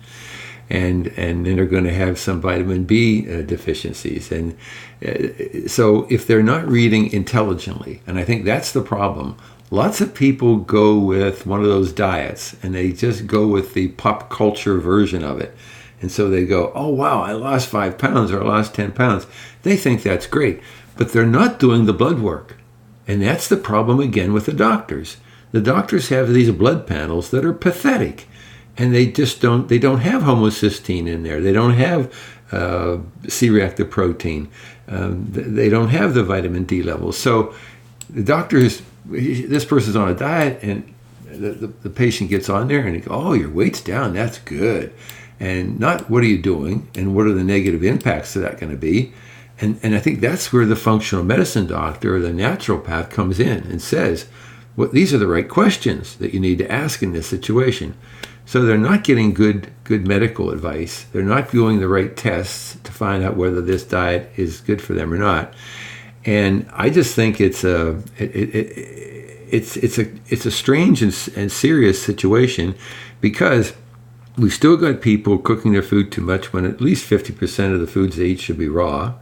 and 0.71 1.09
and 1.17 1.45
then 1.45 1.57
they're 1.57 1.67
going 1.67 1.85
to 1.85 1.93
have 1.93 2.19
some 2.19 2.41
vitamin 2.41 2.85
B 2.85 3.27
uh, 3.29 3.43
deficiencies. 3.43 4.31
And 4.31 4.57
uh, 5.05 5.69
so 5.69 6.07
if 6.09 6.27
they're 6.27 6.43
not 6.43 6.67
reading 6.67 7.13
intelligently, 7.13 8.03
and 8.07 8.19
I 8.19 8.25
think 8.25 8.45
that's 8.45 8.73
the 8.73 8.83
problem. 8.83 9.37
Lots 9.73 10.01
of 10.01 10.15
people 10.15 10.57
go 10.57 10.99
with 10.99 11.47
one 11.47 11.61
of 11.61 11.67
those 11.67 11.93
diets 11.93 12.57
and 12.61 12.75
they 12.75 12.91
just 12.91 13.29
go 13.29 13.47
with 13.47 13.75
the 13.75 13.89
pop 13.89 14.29
culture 14.29 14.79
version 14.79 15.23
of 15.23 15.41
it. 15.41 15.57
And 16.03 16.11
so 16.11 16.29
they 16.29 16.45
go, 16.45 16.73
oh, 16.75 16.89
wow, 16.89 17.23
I 17.23 17.33
lost 17.33 17.69
five 17.69 17.97
pounds 17.97 18.33
or 18.33 18.43
I 18.43 18.47
lost 18.47 18.75
10 18.75 18.93
pounds. 18.93 19.29
They 19.63 19.77
think 19.77 20.03
that's 20.03 20.27
great, 20.27 20.61
but 20.97 21.13
they're 21.13 21.27
not 21.27 21.61
doing 21.61 21.87
the 21.87 21.93
blood 21.93 22.19
work. 22.19 22.57
And 23.07 23.23
that's 23.23 23.49
the 23.49 23.57
problem 23.57 24.01
again 24.01 24.33
with 24.33 24.47
the 24.47 24.53
doctors. 24.53 25.19
The 25.53 25.61
doctors 25.61 26.09
have 26.09 26.33
these 26.33 26.51
blood 26.51 26.87
panels 26.87 27.31
that 27.31 27.45
are 27.45 27.53
pathetic 27.53 28.27
and 28.81 28.95
they 28.95 29.07
just 29.07 29.43
don't 29.43 29.69
they 29.69 29.79
don't 29.79 30.01
have 30.01 30.23
homocysteine 30.23 31.07
in 31.07 31.23
there. 31.23 31.41
They 31.43 31.53
don't 31.53 31.75
have 31.75 32.13
uh, 32.51 32.99
c-reactive 33.29 33.91
protein. 33.91 34.49
Um, 34.89 35.27
they 35.29 35.69
don't 35.69 35.91
have 35.91 36.15
the 36.15 36.25
vitamin 36.25 36.65
d 36.65 36.83
levels. 36.83 37.19
So 37.19 37.55
the 38.09 38.25
doctors 38.25 38.81
this 39.05 39.67
person's 39.67 39.97
on 39.97 40.09
a 40.09 40.15
diet 40.15 40.63
and 40.63 40.95
the, 41.27 41.51
the, 41.51 41.67
the 41.67 41.91
patient 41.91 42.31
gets 42.31 42.49
on 42.49 42.69
there 42.69 42.81
and 42.81 42.95
he 42.95 43.03
goes 43.03 43.09
oh 43.11 43.35
your 43.35 43.51
weight's 43.51 43.83
down. 43.83 44.15
That's 44.15 44.39
good. 44.39 44.95
And 45.39 45.79
not 45.79 46.09
what 46.09 46.23
are 46.23 46.27
you 46.27 46.41
doing? 46.41 46.89
And 46.95 47.15
what 47.15 47.27
are 47.27 47.35
the 47.35 47.45
negative 47.45 47.85
impacts 47.85 48.35
of 48.35 48.43
that 48.43 48.59
going 48.59 48.73
to 48.73 48.79
be? 48.79 49.13
And, 49.61 49.79
and 49.83 49.95
i 49.95 49.99
think 49.99 50.21
that's 50.21 50.55
where 50.55 50.65
the 50.65 50.75
functional 50.75 51.23
medicine 51.23 51.67
doctor 51.67 52.17
or 52.17 52.21
the 52.21 52.31
naturopath 52.31 53.11
comes 53.11 53.39
in 53.39 53.65
and 53.65 53.83
says 53.83 54.27
well, 54.75 54.89
these 54.89 55.13
are 55.13 55.19
the 55.19 55.27
right 55.27 55.49
questions 55.49 56.17
that 56.17 56.33
you 56.33 56.41
need 56.41 56.57
to 56.59 56.73
ask 56.73 57.03
in 57.03 57.13
this 57.13 57.27
situation 57.27 57.95
so 58.51 58.65
they're 58.65 58.77
not 58.77 59.05
getting 59.05 59.33
good 59.33 59.71
good 59.85 60.09
medical 60.09 60.51
advice. 60.51 61.05
They're 61.13 61.23
not 61.23 61.53
doing 61.53 61.79
the 61.79 61.87
right 61.87 62.17
tests 62.17 62.77
to 62.83 62.91
find 62.91 63.23
out 63.23 63.37
whether 63.37 63.61
this 63.61 63.85
diet 63.85 64.29
is 64.37 64.61
good 64.61 64.83
for 64.83 64.93
them 64.93 65.13
or 65.13 65.19
not. 65.19 65.55
And 66.25 66.69
I 66.73 66.91
just 66.91 67.15
think 67.15 67.41
it's 67.41 67.63
a 67.63 68.03
it, 68.19 68.35
it, 68.35 68.55
it, 68.57 69.47
it's 69.53 69.77
it's 69.77 69.99
a 70.01 70.13
it's 70.31 70.47
a 70.47 70.51
strange 70.51 71.01
and, 71.01 71.17
and 71.37 71.53
serious 71.53 72.03
situation 72.03 72.75
because 73.21 73.73
we've 74.37 74.53
still 74.53 74.77
got 74.77 75.01
people 75.01 75.39
cooking 75.39 75.71
their 75.71 75.81
food 75.81 76.11
too 76.11 76.23
much 76.23 76.53
when 76.53 76.65
at 76.65 76.81
least 76.81 77.09
50% 77.09 77.73
of 77.73 77.79
the 77.79 77.87
foods 77.87 78.17
they 78.17 78.31
eat 78.31 78.41
should 78.41 78.59
be 78.59 78.69
raw. 78.69 79.15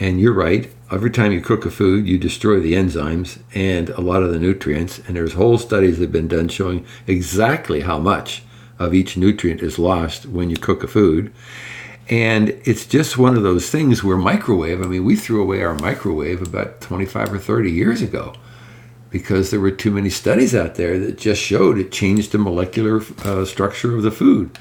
And 0.00 0.20
you're 0.20 0.34
right. 0.34 0.68
Every 0.90 1.12
time 1.12 1.30
you 1.30 1.40
cook 1.40 1.64
a 1.64 1.70
food, 1.70 2.08
you 2.08 2.18
destroy 2.18 2.58
the 2.58 2.74
enzymes 2.74 3.38
and 3.54 3.90
a 3.90 4.00
lot 4.00 4.24
of 4.24 4.32
the 4.32 4.40
nutrients. 4.40 4.98
And 4.98 5.14
there's 5.14 5.34
whole 5.34 5.58
studies 5.58 5.98
that 5.98 6.06
have 6.06 6.12
been 6.12 6.26
done 6.26 6.48
showing 6.48 6.84
exactly 7.06 7.82
how 7.82 8.00
much 8.00 8.42
of 8.78 8.94
each 8.94 9.16
nutrient 9.16 9.62
is 9.62 9.78
lost 9.78 10.26
when 10.26 10.50
you 10.50 10.56
cook 10.56 10.82
a 10.82 10.86
food. 10.86 11.32
And 12.10 12.50
it's 12.64 12.86
just 12.86 13.18
one 13.18 13.36
of 13.36 13.42
those 13.42 13.68
things 13.70 14.02
where 14.02 14.16
microwave, 14.16 14.80
I 14.82 14.86
mean, 14.86 15.04
we 15.04 15.14
threw 15.14 15.42
away 15.42 15.62
our 15.62 15.74
microwave 15.74 16.40
about 16.40 16.80
25 16.80 17.34
or 17.34 17.38
30 17.38 17.70
years 17.70 18.00
ago 18.00 18.34
because 19.10 19.50
there 19.50 19.60
were 19.60 19.70
too 19.70 19.90
many 19.90 20.10
studies 20.10 20.54
out 20.54 20.76
there 20.76 20.98
that 20.98 21.18
just 21.18 21.40
showed 21.40 21.78
it 21.78 21.92
changed 21.92 22.32
the 22.32 22.38
molecular 22.38 23.02
uh, 23.24 23.44
structure 23.44 23.96
of 23.96 24.02
the 24.02 24.10
food. 24.10 24.58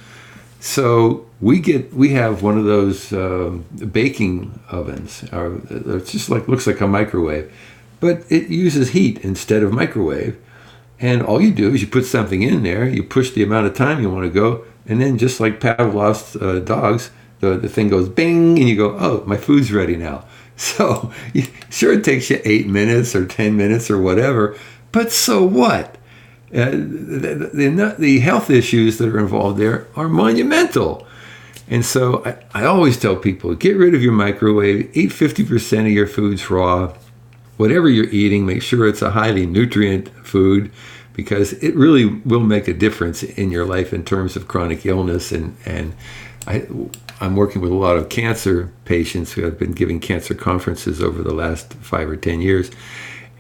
So 0.60 1.26
we 1.40 1.60
get 1.60 1.94
we 1.94 2.10
have 2.10 2.42
one 2.42 2.58
of 2.58 2.66
those 2.66 3.14
uh, 3.14 3.58
baking 3.92 4.60
ovens. 4.70 5.24
Or 5.32 5.62
it's 5.70 6.12
just 6.12 6.30
like 6.30 6.48
looks 6.48 6.68
like 6.68 6.82
a 6.82 6.88
microwave, 6.88 7.52
but 8.00 8.24
it 8.30 8.50
uses 8.50 8.90
heat 8.90 9.20
instead 9.20 9.64
of 9.64 9.72
microwave. 9.72 10.38
And 11.00 11.22
all 11.22 11.42
you 11.42 11.52
do 11.52 11.74
is 11.74 11.82
you 11.82 11.88
put 11.88 12.06
something 12.06 12.42
in 12.42 12.64
there, 12.64 12.88
you 12.88 13.04
push 13.04 13.32
the 13.32 13.44
amount 13.44 13.68
of 13.68 13.76
time 13.76 14.02
you 14.02 14.10
want 14.10 14.26
to 14.26 14.30
go, 14.30 14.66
and 14.88 15.02
then 15.02 15.18
just 15.18 15.40
like 15.40 15.60
Pavlov's 15.60 16.36
uh, 16.36 16.60
dogs, 16.60 17.12
the, 17.40 17.58
the 17.58 17.70
thing 17.70 17.90
goes 17.90 18.10
bing, 18.10 18.58
and 18.58 18.68
you 18.68 18.76
go, 18.76 18.98
oh, 18.98 19.24
my 19.28 19.38
food's 19.38 19.72
ready 19.72 19.96
now. 19.96 20.26
So 20.60 21.14
sure, 21.70 21.94
it 21.94 22.04
takes 22.04 22.32
you 22.32 22.42
eight 22.44 22.66
minutes 22.66 23.16
or 23.16 23.28
ten 23.28 23.56
minutes 23.56 23.92
or 23.92 24.02
whatever, 24.02 24.58
but 24.92 25.12
so 25.12 25.44
what? 25.44 26.00
Uh, 26.52 26.72
the, 26.72 27.52
the, 27.54 27.96
the, 28.00 28.20
health 28.22 28.50
issues 28.50 28.98
that 28.98 29.08
are 29.08 29.20
involved 29.20 29.60
there 29.60 29.86
are 29.96 30.10
monumental. 30.10 31.06
And 31.70 31.86
so 31.86 32.26
I, 32.26 32.64
I 32.64 32.66
always 32.66 32.98
tell 33.00 33.16
people 33.16 33.54
get 33.54 33.78
rid 33.78 33.94
of 33.94 34.02
your 34.02 34.14
microwave, 34.14 34.90
eat 34.98 35.12
50% 35.12 35.82
of 35.82 35.92
your 35.92 36.08
foods 36.08 36.50
raw. 36.50 36.96
Whatever 37.58 37.90
you're 37.90 38.10
eating, 38.10 38.46
make 38.46 38.62
sure 38.62 38.88
it's 38.88 39.02
a 39.02 39.12
highly 39.12 39.46
nutrient 39.46 40.10
food 40.26 40.72
because 41.14 41.54
it 41.54 41.76
really 41.76 42.06
will 42.06 42.42
make 42.42 42.68
a 42.68 42.74
difference 42.74 43.24
in 43.24 43.50
your 43.50 43.66
life 43.66 43.92
in 43.92 44.06
terms 44.06 44.36
of 44.36 44.48
chronic 44.48 44.86
illness. 44.86 45.32
And, 45.32 45.58
and 45.66 45.96
I, 46.46 46.68
I'm 47.20 47.36
working 47.36 47.62
with 47.62 47.72
a 47.72 47.76
lot 47.76 47.98
of 47.98 48.10
cancer 48.10 48.72
patients 48.86 49.34
who 49.34 49.42
have 49.42 49.58
been 49.58 49.72
giving 49.72 50.00
cancer 50.00 50.36
conferences 50.36 51.02
over 51.02 51.24
the 51.24 51.34
last 51.34 51.74
five 51.76 52.08
or 52.08 52.16
10 52.16 52.42
years. 52.42 52.70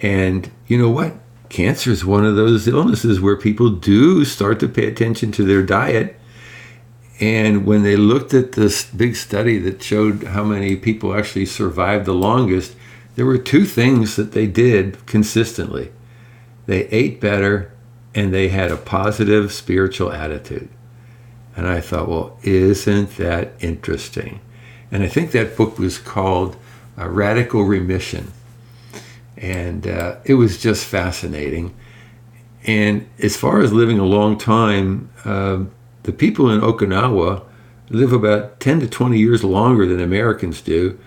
And 0.02 0.50
you 0.66 0.80
know 0.80 0.90
what? 0.90 1.14
Cancer 1.50 1.92
is 1.92 2.04
one 2.04 2.26
of 2.26 2.36
those 2.36 2.68
illnesses 2.68 3.22
where 3.22 3.38
people 3.38 3.70
do 3.70 4.26
start 4.26 4.60
to 4.60 4.68
pay 4.68 4.88
attention 4.88 5.32
to 5.34 5.46
their 5.46 5.62
diet. 5.62 6.20
And 7.20 7.66
when 7.66 7.84
they 7.84 7.96
looked 7.96 8.34
at 8.34 8.54
this 8.54 8.86
big 8.86 9.16
study 9.16 9.60
that 9.60 9.82
showed 9.82 10.24
how 10.24 10.44
many 10.44 10.76
people 10.76 11.16
actually 11.16 11.46
survived 11.46 12.06
the 12.06 12.14
longest, 12.14 12.76
there 13.18 13.26
were 13.26 13.38
two 13.38 13.66
things 13.66 14.16
that 14.16 14.32
they 14.32 14.48
did 14.48 15.06
consistently 15.06 15.92
they 16.68 16.86
ate 16.90 17.20
better 17.20 17.72
and 18.14 18.34
they 18.34 18.50
had 18.50 18.72
a 18.72 18.78
positive 18.78 19.52
spiritual 19.52 20.12
attitude. 20.12 20.70
And 21.56 21.66
I 21.66 21.80
thought, 21.80 22.10
well, 22.10 22.38
isn't 22.44 23.18
that 23.18 23.54
interesting? 23.60 24.42
And 24.92 25.02
I 25.02 25.08
think 25.08 25.32
that 25.32 25.58
book 25.58 25.80
was 25.80 25.98
called 25.98 26.58
uh, 26.98 27.08
Radical 27.08 27.64
Remission 27.64 28.34
and 29.38 29.88
uh, 29.88 30.18
it 30.26 30.34
was 30.34 30.62
just 30.62 30.86
fascinating. 30.86 31.74
And 32.66 33.08
as 33.20 33.38
far 33.38 33.62
as 33.62 33.72
living 33.72 34.00
a 34.00 34.06
long 34.06 34.38
time, 34.38 35.10
uh, 35.24 35.64
the 36.04 36.12
people 36.12 36.50
in 36.50 36.60
Okinawa 36.60 37.44
live 37.90 38.12
about 38.12 38.60
10 38.60 38.82
to 38.82 38.88
20 38.88 39.18
years 39.18 39.44
longer 39.44 39.86
than 39.86 40.02
Americans 40.02 40.62
do. 40.62 41.00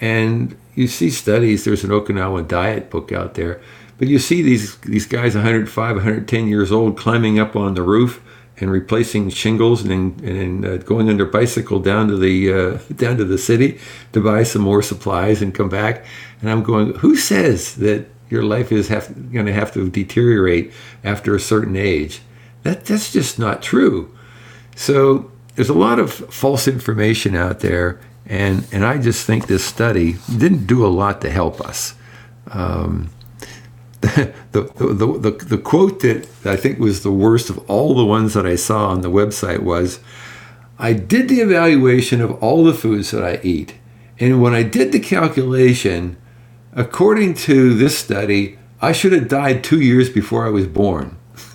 And 0.00 0.56
you 0.76 0.86
see 0.86 1.10
studies, 1.10 1.64
there's 1.64 1.82
an 1.82 1.90
Okinawan 1.90 2.46
diet 2.46 2.90
book 2.90 3.10
out 3.10 3.34
there, 3.34 3.60
but 3.98 4.08
you 4.08 4.18
see 4.18 4.42
these, 4.42 4.76
these 4.78 5.06
guys 5.06 5.34
105, 5.34 5.96
110 5.96 6.46
years 6.46 6.70
old 6.70 6.96
climbing 6.96 7.40
up 7.40 7.56
on 7.56 7.74
the 7.74 7.82
roof 7.82 8.22
and 8.58 8.70
replacing 8.70 9.30
shingles 9.30 9.84
and, 9.84 10.20
and 10.22 10.64
uh, 10.64 10.76
going 10.78 11.08
on 11.08 11.16
their 11.16 11.26
bicycle 11.26 11.80
down 11.80 12.08
to 12.08 12.16
the 12.16 12.52
uh, 12.52 12.78
down 12.94 13.16
to 13.16 13.24
the 13.24 13.38
city 13.38 13.78
to 14.12 14.20
buy 14.20 14.42
some 14.42 14.62
more 14.62 14.82
supplies 14.82 15.42
and 15.42 15.54
come 15.54 15.68
back. 15.68 16.04
And 16.40 16.50
I'm 16.50 16.62
going, 16.62 16.94
who 16.94 17.16
says 17.16 17.76
that 17.76 18.06
your 18.28 18.42
life 18.42 18.72
is 18.72 18.88
going 18.88 19.46
to 19.46 19.52
have 19.52 19.72
to 19.74 19.88
deteriorate 19.88 20.72
after 21.04 21.34
a 21.34 21.40
certain 21.40 21.76
age? 21.76 22.20
That 22.62 22.84
that's 22.84 23.12
just 23.12 23.38
not 23.38 23.62
true. 23.62 24.16
So 24.74 25.30
there's 25.54 25.68
a 25.68 25.74
lot 25.74 25.98
of 25.98 26.12
false 26.12 26.68
information 26.68 27.34
out 27.34 27.60
there, 27.60 28.00
and 28.28 28.66
and 28.72 28.84
I 28.84 28.98
just 28.98 29.26
think 29.26 29.46
this 29.46 29.64
study 29.64 30.16
didn't 30.36 30.66
do 30.66 30.84
a 30.84 30.88
lot 30.88 31.20
to 31.22 31.30
help 31.30 31.60
us. 31.60 31.94
Um, 32.50 33.10
the, 34.00 34.32
the, 34.52 34.62
the, 35.18 35.30
the, 35.30 35.58
quote 35.58 36.00
that 36.00 36.28
I 36.44 36.54
think 36.54 36.78
was 36.78 37.02
the 37.02 37.10
worst 37.10 37.50
of 37.50 37.58
all 37.68 37.94
the 37.94 38.04
ones 38.04 38.34
that 38.34 38.46
I 38.46 38.54
saw 38.54 38.88
on 38.88 39.00
the 39.00 39.10
website 39.10 39.60
was 39.60 39.98
I 40.78 40.92
did 40.92 41.28
the 41.28 41.40
evaluation 41.40 42.20
of 42.20 42.40
all 42.42 42.62
the 42.62 42.74
foods 42.74 43.10
that 43.10 43.24
I 43.24 43.40
eat. 43.42 43.74
And 44.20 44.40
when 44.40 44.54
I 44.54 44.62
did 44.62 44.92
the 44.92 45.00
calculation, 45.00 46.16
according 46.72 47.34
to 47.34 47.74
this 47.74 47.98
study, 47.98 48.58
I 48.80 48.92
should 48.92 49.12
have 49.12 49.28
died 49.28 49.64
two 49.64 49.80
years 49.80 50.10
before 50.10 50.46
I 50.46 50.50
was 50.50 50.66
born. 50.66 51.16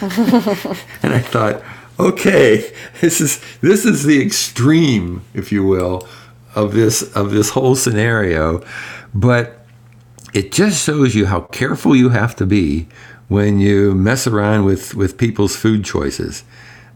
and 0.00 1.12
I 1.12 1.20
thought, 1.20 1.62
okay, 1.98 2.72
this 3.00 3.20
is 3.20 3.40
this 3.60 3.84
is 3.84 4.04
the 4.04 4.24
extreme, 4.24 5.24
if 5.34 5.52
you 5.52 5.64
will, 5.64 6.08
of 6.54 6.74
this 6.74 7.02
of 7.16 7.30
this 7.30 7.50
whole 7.50 7.74
scenario. 7.74 8.62
But 9.14 9.58
it 10.32 10.50
just 10.52 10.84
shows 10.84 11.14
you 11.14 11.26
how 11.26 11.42
careful 11.42 11.94
you 11.94 12.08
have 12.10 12.34
to 12.36 12.46
be 12.46 12.88
when 13.28 13.58
you 13.58 13.94
mess 13.94 14.26
around 14.26 14.64
with, 14.64 14.94
with 14.94 15.18
people's 15.18 15.56
food 15.56 15.84
choices. 15.84 16.44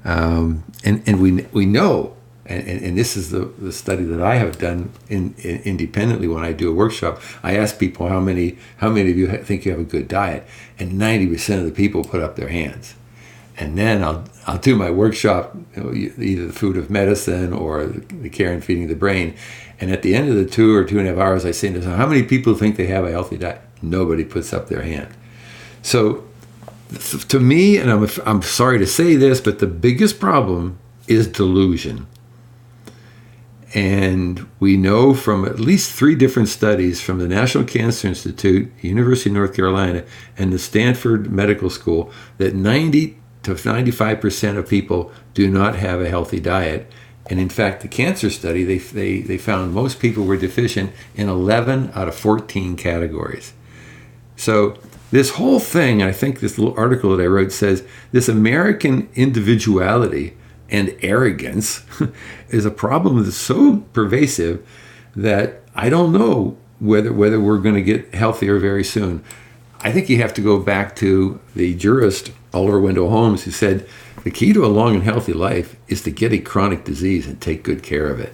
Um, 0.05 0.65
and, 0.85 1.03
and 1.07 1.21
we, 1.21 1.47
we 1.53 1.67
know, 1.67 2.15
and, 2.45 2.67
and, 2.69 2.99
this 2.99 3.17
is 3.17 3.31
the, 3.31 3.47
the 3.59 3.73
study 3.73 4.05
that 4.05 4.23
I 4.23 4.37
have 4.37 4.59
done 4.59 4.93
in, 5.09 5.35
in, 5.39 5.63
independently 5.63 6.29
when 6.29 6.45
I 6.45 6.53
do 6.53 6.71
a 6.71 6.75
workshop. 6.75 7.21
I 7.43 7.57
ask 7.57 7.79
people 7.79 8.09
how 8.09 8.21
many, 8.21 8.57
how 8.77 8.89
many 8.89 9.11
of 9.11 9.17
you 9.17 9.29
think 9.43 9.65
you 9.65 9.73
have 9.73 9.81
a 9.81 9.85
good 9.85 10.09
diet, 10.09 10.47
and 10.79 10.93
90% 10.93 11.59
of 11.59 11.65
the 11.65 11.73
people 11.73 12.05
put 12.05 12.23
up 12.23 12.37
their 12.37 12.49
hands. 12.49 12.95
And 13.59 13.79
then 13.79 14.05
I'll, 14.05 14.25
I'll 14.47 14.59
do 14.59 14.77
my 14.77 14.91
workshop, 14.91 15.57
either 15.77 16.47
the 16.47 16.53
food 16.53 16.77
of 16.77 16.91
medicine 16.91 17.53
or 17.53 17.87
the 17.87 18.29
care 18.29 18.53
and 18.53 18.63
feeding 18.63 18.85
of 18.85 18.91
the 18.91 18.97
brain. 18.97 19.35
And 19.81 19.91
at 19.91 20.03
the 20.03 20.15
end 20.15 20.29
of 20.29 20.37
the 20.37 20.45
two 20.45 20.75
or 20.75 20.85
two 20.85 20.99
and 20.99 21.09
a 21.09 21.13
half 21.13 21.21
hours, 21.21 21.45
I 21.45 21.53
say 21.53 21.73
to 21.73 21.79
them, 21.79 21.97
how 21.97 22.07
many 22.07 22.23
people 22.23 22.55
think 22.55 22.77
they 22.77 22.87
have 22.87 23.05
a 23.05 23.11
healthy 23.11 23.39
diet? 23.39 23.63
Nobody 23.81 24.25
puts 24.25 24.53
up 24.53 24.69
their 24.69 24.83
hand. 24.83 25.09
So 25.83 26.25
to 27.29 27.41
me, 27.41 27.79
and 27.79 27.91
I'm, 27.91 28.07
I'm 28.25 28.43
sorry 28.43 28.79
to 28.79 28.87
say 28.87 29.17
this, 29.17 29.41
but 29.41 29.59
the 29.59 29.67
biggest 29.67 30.21
problem 30.21 30.79
is 31.09 31.27
delusion. 31.27 32.07
And 33.75 34.49
we 34.61 34.77
know 34.77 35.13
from 35.13 35.45
at 35.45 35.61
least 35.61 35.93
three 35.93 36.15
different 36.15 36.49
studies 36.49 37.01
from 37.01 37.19
the 37.19 37.29
National 37.29 37.65
Cancer 37.65 38.09
Institute, 38.09 38.73
University 38.81 39.31
of 39.31 39.35
North 39.35 39.55
Carolina, 39.55 40.05
and 40.39 40.53
the 40.53 40.59
Stanford 40.59 41.31
Medical 41.31 41.69
School 41.69 42.11
that 42.39 42.55
90 42.55 43.19
to 43.47 43.55
95% 43.55 44.57
of 44.57 44.69
people 44.69 45.13
do 45.35 45.49
not 45.51 45.77
have 45.77 46.01
a 46.01 46.09
healthy 46.09 46.41
diet. 46.41 46.91
And 47.29 47.41
in 47.41 47.49
fact, 47.49 47.83
the 47.83 47.89
cancer 47.89 48.31
study, 48.31 48.65
they, 48.65 48.79
they, 48.79 49.21
they 49.21 49.39
found 49.39 49.73
most 49.73 49.99
people 49.99 50.25
were 50.25 50.37
deficient 50.37 50.93
in 51.15 51.29
11 51.29 51.91
out 51.95 52.09
of 52.09 52.15
14 52.15 52.77
categories. 52.77 53.53
So, 54.37 54.79
this 55.13 55.31
whole 55.31 55.61
thing, 55.61 56.03
I 56.03 56.11
think 56.11 56.41
this 56.41 56.59
little 56.59 56.77
article 56.77 57.17
that 57.17 57.23
I 57.23 57.27
wrote 57.27 57.53
says 57.53 57.85
this 58.11 58.29
American 58.29 59.09
individuality 59.15 60.37
and 60.69 60.97
arrogance 61.01 61.85
is 62.49 62.65
a 62.65 62.73
problem 62.73 63.23
that's 63.23 63.37
so 63.37 63.79
pervasive 63.93 64.67
that 65.15 65.63
I 65.77 65.89
don't 65.89 66.13
know 66.13 66.57
whether 66.81 67.13
whether 67.13 67.41
we're 67.41 67.59
going 67.59 67.77
to 67.77 67.83
get 67.83 68.15
healthier 68.15 68.59
very 68.59 68.85
soon. 68.85 69.25
I 69.81 69.93
think 69.93 70.09
you 70.09 70.19
have 70.19 70.35
to 70.35 70.41
go 70.41 70.59
back 70.59 70.97
to 70.97 71.41
the 71.55 71.75
jurist 71.75 72.33
Oliver 72.53 72.81
Wendell 72.81 73.11
Holmes 73.11 73.45
who 73.45 73.51
said 73.51 73.89
the 74.25 74.31
key 74.31 74.53
to 74.53 74.65
a 74.65 74.69
long 74.69 74.95
and 74.95 75.05
healthy 75.05 75.33
life 75.33 75.77
is 75.89 76.03
to 76.03 76.11
get 76.11 76.33
a 76.33 76.39
chronic 76.39 76.85
disease 76.85 77.27
and 77.27 77.41
take 77.41 77.63
good 77.63 77.83
care 77.83 78.09
of 78.09 78.19
it. 78.19 78.33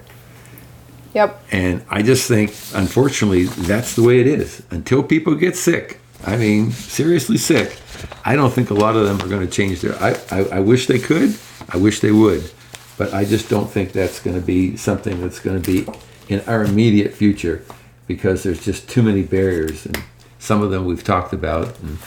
Yep. 1.14 1.44
And 1.50 1.85
I 1.90 2.02
just 2.02 2.26
think, 2.26 2.55
unfortunately, 2.74 3.44
that's 3.44 3.94
the 3.94 4.02
way 4.02 4.20
it 4.20 4.26
is. 4.26 4.62
Until 4.70 5.02
people 5.02 5.35
get 5.35 5.57
sick, 5.57 6.00
I 6.24 6.37
mean, 6.37 6.70
seriously 6.70 7.37
sick, 7.37 7.76
I 8.24 8.37
don't 8.37 8.52
think 8.52 8.70
a 8.70 8.74
lot 8.74 8.96
of 8.96 9.05
them 9.05 9.20
are 9.20 9.28
going 9.28 9.46
to 9.46 9.52
change 9.52 9.83
their. 9.83 9.94
I, 10.02 10.16
I, 10.31 10.38
I 10.44 10.61
wish 10.61 10.87
they 10.87 10.98
could. 10.98 11.37
I 11.68 11.76
wish 11.76 12.00
they 12.00 12.12
would. 12.12 12.50
But 12.96 13.12
I 13.12 13.24
just 13.24 13.50
don't 13.50 13.68
think 13.68 13.92
that's 13.92 14.20
going 14.20 14.38
to 14.38 14.44
be 14.44 14.76
something 14.76 15.20
that's 15.20 15.40
going 15.40 15.61
to 15.61 15.70
be 15.70 15.90
in 16.28 16.40
our 16.46 16.64
immediate 16.64 17.12
future 17.12 17.64
because 18.07 18.42
there's 18.42 18.64
just 18.64 18.88
too 18.88 19.02
many 19.02 19.22
barriers. 19.22 19.85
And 19.87 20.02
some 20.42 20.61
of 20.61 20.72
them 20.72 20.85
we've 20.85 21.05
talked 21.05 21.33
about, 21.33 21.78
and 21.81 21.98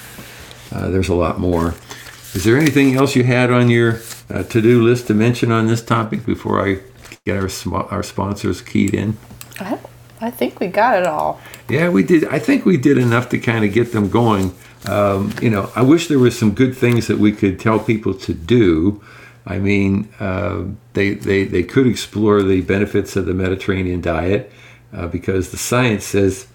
uh, 0.71 0.89
there's 0.89 1.07
a 1.07 1.15
lot 1.15 1.39
more. 1.39 1.73
Is 2.33 2.43
there 2.43 2.57
anything 2.57 2.97
else 2.97 3.15
you 3.15 3.23
had 3.23 3.49
on 3.49 3.69
your 3.69 4.01
uh, 4.29 4.43
to-do 4.43 4.83
list 4.83 5.07
to 5.07 5.13
mention 5.13 5.51
on 5.51 5.67
this 5.67 5.81
topic 5.81 6.25
before 6.25 6.67
I 6.67 6.81
get 7.25 7.37
our 7.37 7.47
sm- 7.47 7.75
our 7.75 8.03
sponsors 8.03 8.61
keyed 8.61 8.93
in? 8.93 9.17
I 9.59 9.79
I 10.19 10.31
think 10.31 10.59
we 10.59 10.67
got 10.67 10.99
it 10.99 11.07
all. 11.07 11.39
Yeah, 11.69 11.87
we 11.89 12.03
did. 12.03 12.25
I 12.25 12.39
think 12.39 12.65
we 12.65 12.75
did 12.75 12.97
enough 12.97 13.29
to 13.29 13.39
kind 13.39 13.63
of 13.63 13.73
get 13.73 13.93
them 13.93 14.09
going. 14.09 14.53
Um, 14.85 15.33
you 15.41 15.49
know, 15.49 15.71
I 15.73 15.81
wish 15.81 16.07
there 16.07 16.19
was 16.19 16.37
some 16.37 16.53
good 16.53 16.75
things 16.75 17.07
that 17.07 17.17
we 17.17 17.31
could 17.31 17.57
tell 17.57 17.79
people 17.79 18.13
to 18.15 18.33
do. 18.33 19.01
I 19.47 19.59
mean, 19.59 20.09
uh, 20.19 20.65
they, 20.93 21.13
they, 21.13 21.43
they 21.43 21.63
could 21.63 21.87
explore 21.87 22.41
the 22.43 22.61
benefits 22.61 23.15
of 23.15 23.25
the 23.25 23.33
Mediterranean 23.33 24.01
diet 24.01 24.51
uh, 24.93 25.07
because 25.07 25.51
the 25.51 25.57
science 25.57 26.03
says 26.03 26.47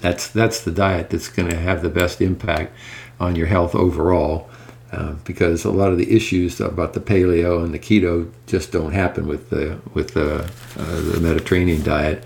that's, 0.00 0.28
that's 0.28 0.60
the 0.62 0.70
diet 0.70 1.10
that's 1.10 1.28
going 1.28 1.50
to 1.50 1.56
have 1.56 1.82
the 1.82 1.90
best 1.90 2.20
impact 2.20 2.72
on 3.18 3.36
your 3.36 3.46
health 3.46 3.74
overall. 3.74 4.50
Uh, 4.92 5.12
because 5.24 5.64
a 5.64 5.70
lot 5.70 5.92
of 5.92 5.98
the 5.98 6.10
issues 6.16 6.60
about 6.60 6.94
the 6.94 7.00
paleo 7.00 7.62
and 7.64 7.72
the 7.72 7.78
keto 7.78 8.28
just 8.48 8.72
don't 8.72 8.90
happen 8.90 9.28
with 9.28 9.48
the 9.48 9.78
with 9.94 10.14
the, 10.14 10.42
uh, 10.76 11.00
the 11.12 11.20
Mediterranean 11.20 11.80
diet. 11.84 12.24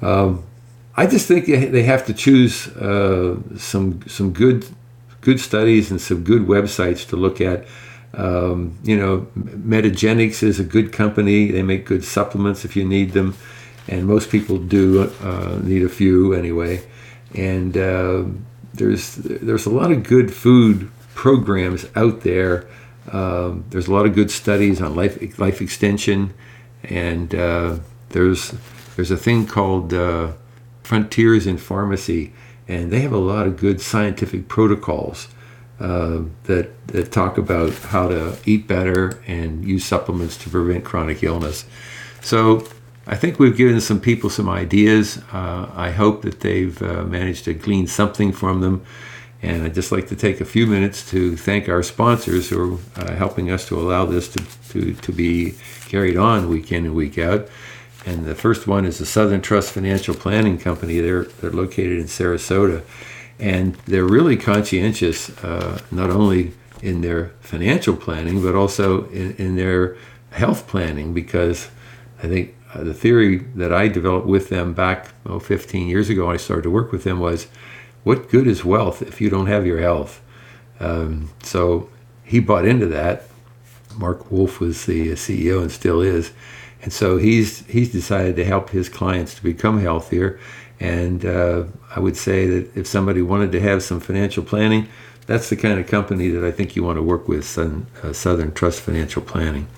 Um, 0.00 0.42
I 0.96 1.06
just 1.06 1.28
think 1.28 1.44
they 1.44 1.82
have 1.82 2.06
to 2.06 2.14
choose 2.14 2.68
uh, 2.68 3.38
some 3.58 4.00
some 4.06 4.32
good 4.32 4.64
good 5.20 5.38
studies 5.38 5.90
and 5.90 6.00
some 6.00 6.24
good 6.24 6.42
websites 6.42 7.06
to 7.08 7.16
look 7.16 7.42
at. 7.42 7.66
Um, 8.14 8.78
you 8.82 8.96
know, 8.96 9.26
Metagenics 9.36 10.42
is 10.42 10.60
a 10.60 10.64
good 10.64 10.92
company. 10.92 11.50
They 11.50 11.62
make 11.62 11.84
good 11.84 12.04
supplements 12.04 12.64
if 12.64 12.74
you 12.74 12.84
need 12.84 13.12
them, 13.12 13.34
and 13.86 14.06
most 14.06 14.30
people 14.30 14.58
do 14.58 15.10
uh, 15.22 15.58
need 15.62 15.82
a 15.82 15.88
few 15.88 16.32
anyway. 16.32 16.82
And 17.34 17.76
uh, 17.76 18.24
there's 18.74 19.16
there's 19.16 19.66
a 19.66 19.70
lot 19.70 19.90
of 19.92 20.02
good 20.02 20.32
food 20.32 20.90
programs 21.14 21.86
out 21.94 22.22
there. 22.22 22.66
Um, 23.10 23.64
there's 23.70 23.88
a 23.88 23.92
lot 23.92 24.06
of 24.06 24.14
good 24.14 24.30
studies 24.30 24.80
on 24.80 24.94
life 24.94 25.38
life 25.38 25.60
extension, 25.60 26.34
and 26.82 27.34
uh, 27.34 27.78
there's 28.10 28.54
there's 28.96 29.10
a 29.10 29.16
thing 29.16 29.46
called 29.46 29.92
uh, 29.92 30.32
Frontiers 30.82 31.46
in 31.46 31.58
Pharmacy, 31.58 32.32
and 32.68 32.90
they 32.90 33.00
have 33.00 33.12
a 33.12 33.18
lot 33.18 33.46
of 33.46 33.56
good 33.56 33.80
scientific 33.80 34.48
protocols 34.48 35.28
uh, 35.80 36.20
that 36.44 36.86
that 36.88 37.10
talk 37.12 37.38
about 37.38 37.72
how 37.72 38.08
to 38.08 38.36
eat 38.44 38.68
better 38.68 39.22
and 39.26 39.64
use 39.64 39.84
supplements 39.84 40.36
to 40.38 40.50
prevent 40.50 40.84
chronic 40.84 41.22
illness. 41.22 41.64
So 42.20 42.66
I 43.12 43.14
think 43.14 43.38
we've 43.38 43.58
given 43.58 43.78
some 43.82 44.00
people 44.00 44.30
some 44.30 44.48
ideas. 44.48 45.18
Uh, 45.34 45.70
I 45.74 45.90
hope 45.90 46.22
that 46.22 46.40
they've 46.40 46.80
uh, 46.80 47.04
managed 47.04 47.44
to 47.44 47.52
glean 47.52 47.86
something 47.86 48.32
from 48.32 48.62
them. 48.62 48.86
And 49.42 49.64
I'd 49.64 49.74
just 49.74 49.92
like 49.92 50.08
to 50.08 50.16
take 50.16 50.40
a 50.40 50.46
few 50.46 50.66
minutes 50.66 51.10
to 51.10 51.36
thank 51.36 51.68
our 51.68 51.82
sponsors 51.82 52.48
who 52.48 52.78
are 52.96 53.02
uh, 53.02 53.14
helping 53.14 53.50
us 53.50 53.68
to 53.68 53.78
allow 53.78 54.06
this 54.06 54.28
to, 54.28 54.42
to, 54.70 54.94
to 54.94 55.12
be 55.12 55.56
carried 55.88 56.16
on 56.16 56.48
week 56.48 56.72
in 56.72 56.86
and 56.86 56.94
week 56.94 57.18
out. 57.18 57.48
And 58.06 58.24
the 58.24 58.34
first 58.34 58.66
one 58.66 58.86
is 58.86 58.96
the 58.96 59.04
Southern 59.04 59.42
Trust 59.42 59.72
Financial 59.72 60.14
Planning 60.14 60.56
Company. 60.56 60.98
They're, 60.98 61.24
they're 61.24 61.50
located 61.50 61.98
in 61.98 62.06
Sarasota. 62.06 62.82
And 63.38 63.74
they're 63.84 64.06
really 64.06 64.38
conscientious, 64.38 65.28
uh, 65.44 65.82
not 65.90 66.08
only 66.08 66.54
in 66.80 67.02
their 67.02 67.32
financial 67.42 67.94
planning, 67.94 68.42
but 68.42 68.54
also 68.54 69.06
in, 69.10 69.36
in 69.36 69.56
their 69.56 69.98
health 70.30 70.66
planning, 70.66 71.12
because 71.12 71.68
I 72.22 72.28
think 72.28 72.54
uh, 72.74 72.82
the 72.84 72.94
theory 72.94 73.38
that 73.54 73.72
I 73.72 73.88
developed 73.88 74.26
with 74.26 74.48
them 74.48 74.72
back 74.72 75.08
oh, 75.26 75.38
15 75.38 75.88
years 75.88 76.08
ago 76.08 76.26
when 76.26 76.34
I 76.34 76.38
started 76.38 76.62
to 76.62 76.70
work 76.70 76.92
with 76.92 77.04
them 77.04 77.20
was 77.20 77.46
what 78.04 78.28
good 78.28 78.46
is 78.46 78.64
wealth 78.64 79.02
if 79.02 79.20
you 79.20 79.30
don't 79.30 79.46
have 79.46 79.66
your 79.66 79.80
health? 79.80 80.22
Um, 80.80 81.30
so 81.42 81.88
he 82.24 82.40
bought 82.40 82.66
into 82.66 82.86
that. 82.86 83.24
Mark 83.96 84.30
Wolf 84.30 84.58
was 84.58 84.86
the 84.86 85.12
CEO 85.12 85.60
and 85.60 85.70
still 85.70 86.00
is. 86.00 86.32
And 86.82 86.92
so 86.92 87.16
he's 87.18 87.64
he's 87.66 87.92
decided 87.92 88.36
to 88.36 88.44
help 88.44 88.70
his 88.70 88.88
clients 88.88 89.34
to 89.36 89.42
become 89.42 89.80
healthier. 89.80 90.40
And 90.80 91.24
uh, 91.24 91.64
I 91.94 92.00
would 92.00 92.16
say 92.16 92.46
that 92.46 92.76
if 92.76 92.88
somebody 92.88 93.22
wanted 93.22 93.52
to 93.52 93.60
have 93.60 93.84
some 93.84 94.00
financial 94.00 94.42
planning, 94.42 94.88
that's 95.26 95.48
the 95.48 95.56
kind 95.56 95.78
of 95.78 95.86
company 95.86 96.28
that 96.30 96.44
I 96.44 96.50
think 96.50 96.74
you 96.74 96.82
want 96.82 96.96
to 96.96 97.02
work 97.02 97.28
with, 97.28 97.44
Southern, 97.44 97.86
uh, 98.02 98.12
Southern 98.12 98.52
Trust 98.52 98.80
Financial 98.80 99.22
Planning. 99.22 99.68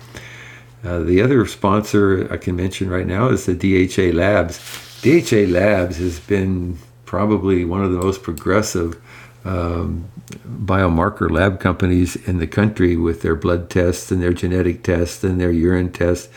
Uh, 0.85 0.99
the 0.99 1.21
other 1.21 1.45
sponsor 1.45 2.31
I 2.31 2.37
can 2.37 2.55
mention 2.55 2.89
right 2.89 3.07
now 3.07 3.29
is 3.29 3.45
the 3.45 3.55
DHA 3.55 4.15
Labs. 4.15 4.59
DHA 5.01 5.51
Labs 5.51 5.97
has 5.97 6.19
been 6.19 6.77
probably 7.05 7.65
one 7.65 7.83
of 7.83 7.91
the 7.91 7.99
most 7.99 8.23
progressive 8.23 9.01
um, 9.43 10.09
biomarker 10.47 11.29
lab 11.29 11.59
companies 11.59 12.15
in 12.27 12.39
the 12.39 12.47
country 12.47 12.95
with 12.97 13.21
their 13.21 13.35
blood 13.35 13.69
tests 13.69 14.11
and 14.11 14.21
their 14.21 14.33
genetic 14.33 14.83
tests 14.83 15.23
and 15.23 15.39
their 15.39 15.51
urine 15.51 15.91
tests 15.91 16.29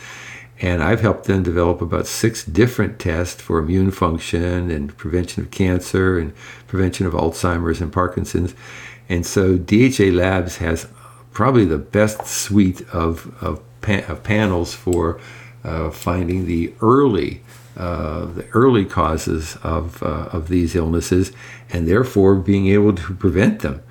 and 0.61 0.83
I've 0.83 1.01
helped 1.01 1.25
them 1.25 1.41
develop 1.41 1.81
about 1.81 2.05
six 2.05 2.43
different 2.43 2.99
tests 2.99 3.41
for 3.41 3.59
immune 3.59 3.91
function 3.91 4.69
and 4.69 4.95
prevention 4.97 5.43
of 5.43 5.51
cancer 5.51 6.19
and 6.19 6.33
prevention 6.67 7.05
of 7.05 7.13
Alzheimer's 7.13 7.79
and 7.79 7.93
Parkinson's. 7.93 8.53
And 9.07 9.25
so 9.25 9.57
DHA 9.57 10.11
Labs 10.11 10.57
has 10.57 10.87
probably 11.31 11.63
the 11.63 11.77
best 11.77 12.25
suite 12.25 12.81
of, 12.91 13.33
of, 13.41 13.61
pa- 13.81 14.15
panels 14.23 14.73
for 14.73 15.19
uh, 15.63 15.89
finding 15.89 16.45
the 16.45 16.73
early 16.81 17.41
uh, 17.79 18.25
the 18.25 18.45
early 18.49 18.83
causes 18.83 19.55
of, 19.63 20.03
uh, 20.03 20.27
of 20.33 20.49
these 20.49 20.75
illnesses 20.75 21.31
and 21.69 21.87
therefore 21.87 22.35
being 22.35 22.67
able 22.67 22.93
to 22.93 23.13
prevent 23.13 23.61
them. 23.61 23.81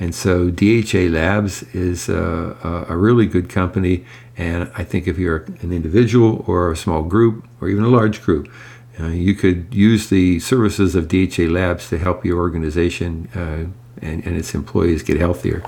And 0.00 0.14
so 0.14 0.50
DHA 0.50 1.10
Labs 1.10 1.62
is 1.74 2.08
a, 2.08 2.86
a, 2.88 2.96
really 2.96 3.26
good 3.26 3.50
company. 3.50 4.06
And 4.38 4.72
I 4.76 4.82
think 4.82 5.06
if 5.06 5.18
you're 5.18 5.44
an 5.60 5.72
individual 5.72 6.42
or 6.46 6.72
a 6.72 6.76
small 6.76 7.02
group 7.02 7.46
or 7.60 7.68
even 7.68 7.84
a 7.84 7.88
large 7.88 8.22
group, 8.22 8.50
uh, 8.98 9.08
you 9.08 9.34
could 9.34 9.74
use 9.74 10.08
the 10.08 10.40
services 10.40 10.94
of 10.94 11.08
DHA 11.08 11.44
Labs 11.44 11.90
to 11.90 11.98
help 11.98 12.24
your 12.24 12.38
organization 12.38 13.28
uh, 13.34 13.66
and, 14.00 14.24
and, 14.24 14.36
its 14.36 14.54
employees 14.54 15.02
get 15.02 15.18
healthier. 15.18 15.62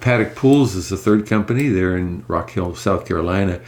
Paddock 0.00 0.34
Pools 0.34 0.74
is 0.74 0.88
the 0.88 0.96
third 0.96 1.26
company. 1.26 1.68
They're 1.68 1.96
in 1.96 2.24
Rock 2.28 2.50
Hill, 2.50 2.74
South 2.74 3.06
Carolina. 3.06 3.60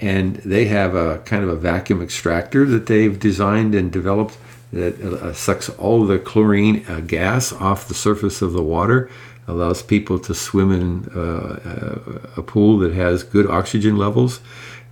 And 0.00 0.36
they 0.36 0.66
have 0.66 0.94
a 0.94 1.18
kind 1.20 1.42
of 1.42 1.48
a 1.48 1.56
vacuum 1.56 2.02
extractor 2.02 2.66
that 2.66 2.86
they've 2.86 3.18
designed 3.18 3.74
and 3.74 3.90
developed 3.90 4.36
that 4.72 5.00
uh, 5.00 5.32
sucks 5.32 5.68
all 5.70 6.04
the 6.04 6.18
chlorine 6.18 6.84
uh, 6.88 7.00
gas 7.00 7.52
off 7.52 7.88
the 7.88 7.94
surface 7.94 8.42
of 8.42 8.52
the 8.52 8.62
water, 8.62 9.08
allows 9.48 9.82
people 9.82 10.18
to 10.18 10.34
swim 10.34 10.72
in 10.72 11.08
uh, 11.16 12.20
a 12.36 12.42
pool 12.42 12.78
that 12.78 12.92
has 12.92 13.22
good 13.22 13.46
oxygen 13.46 13.96
levels 13.96 14.40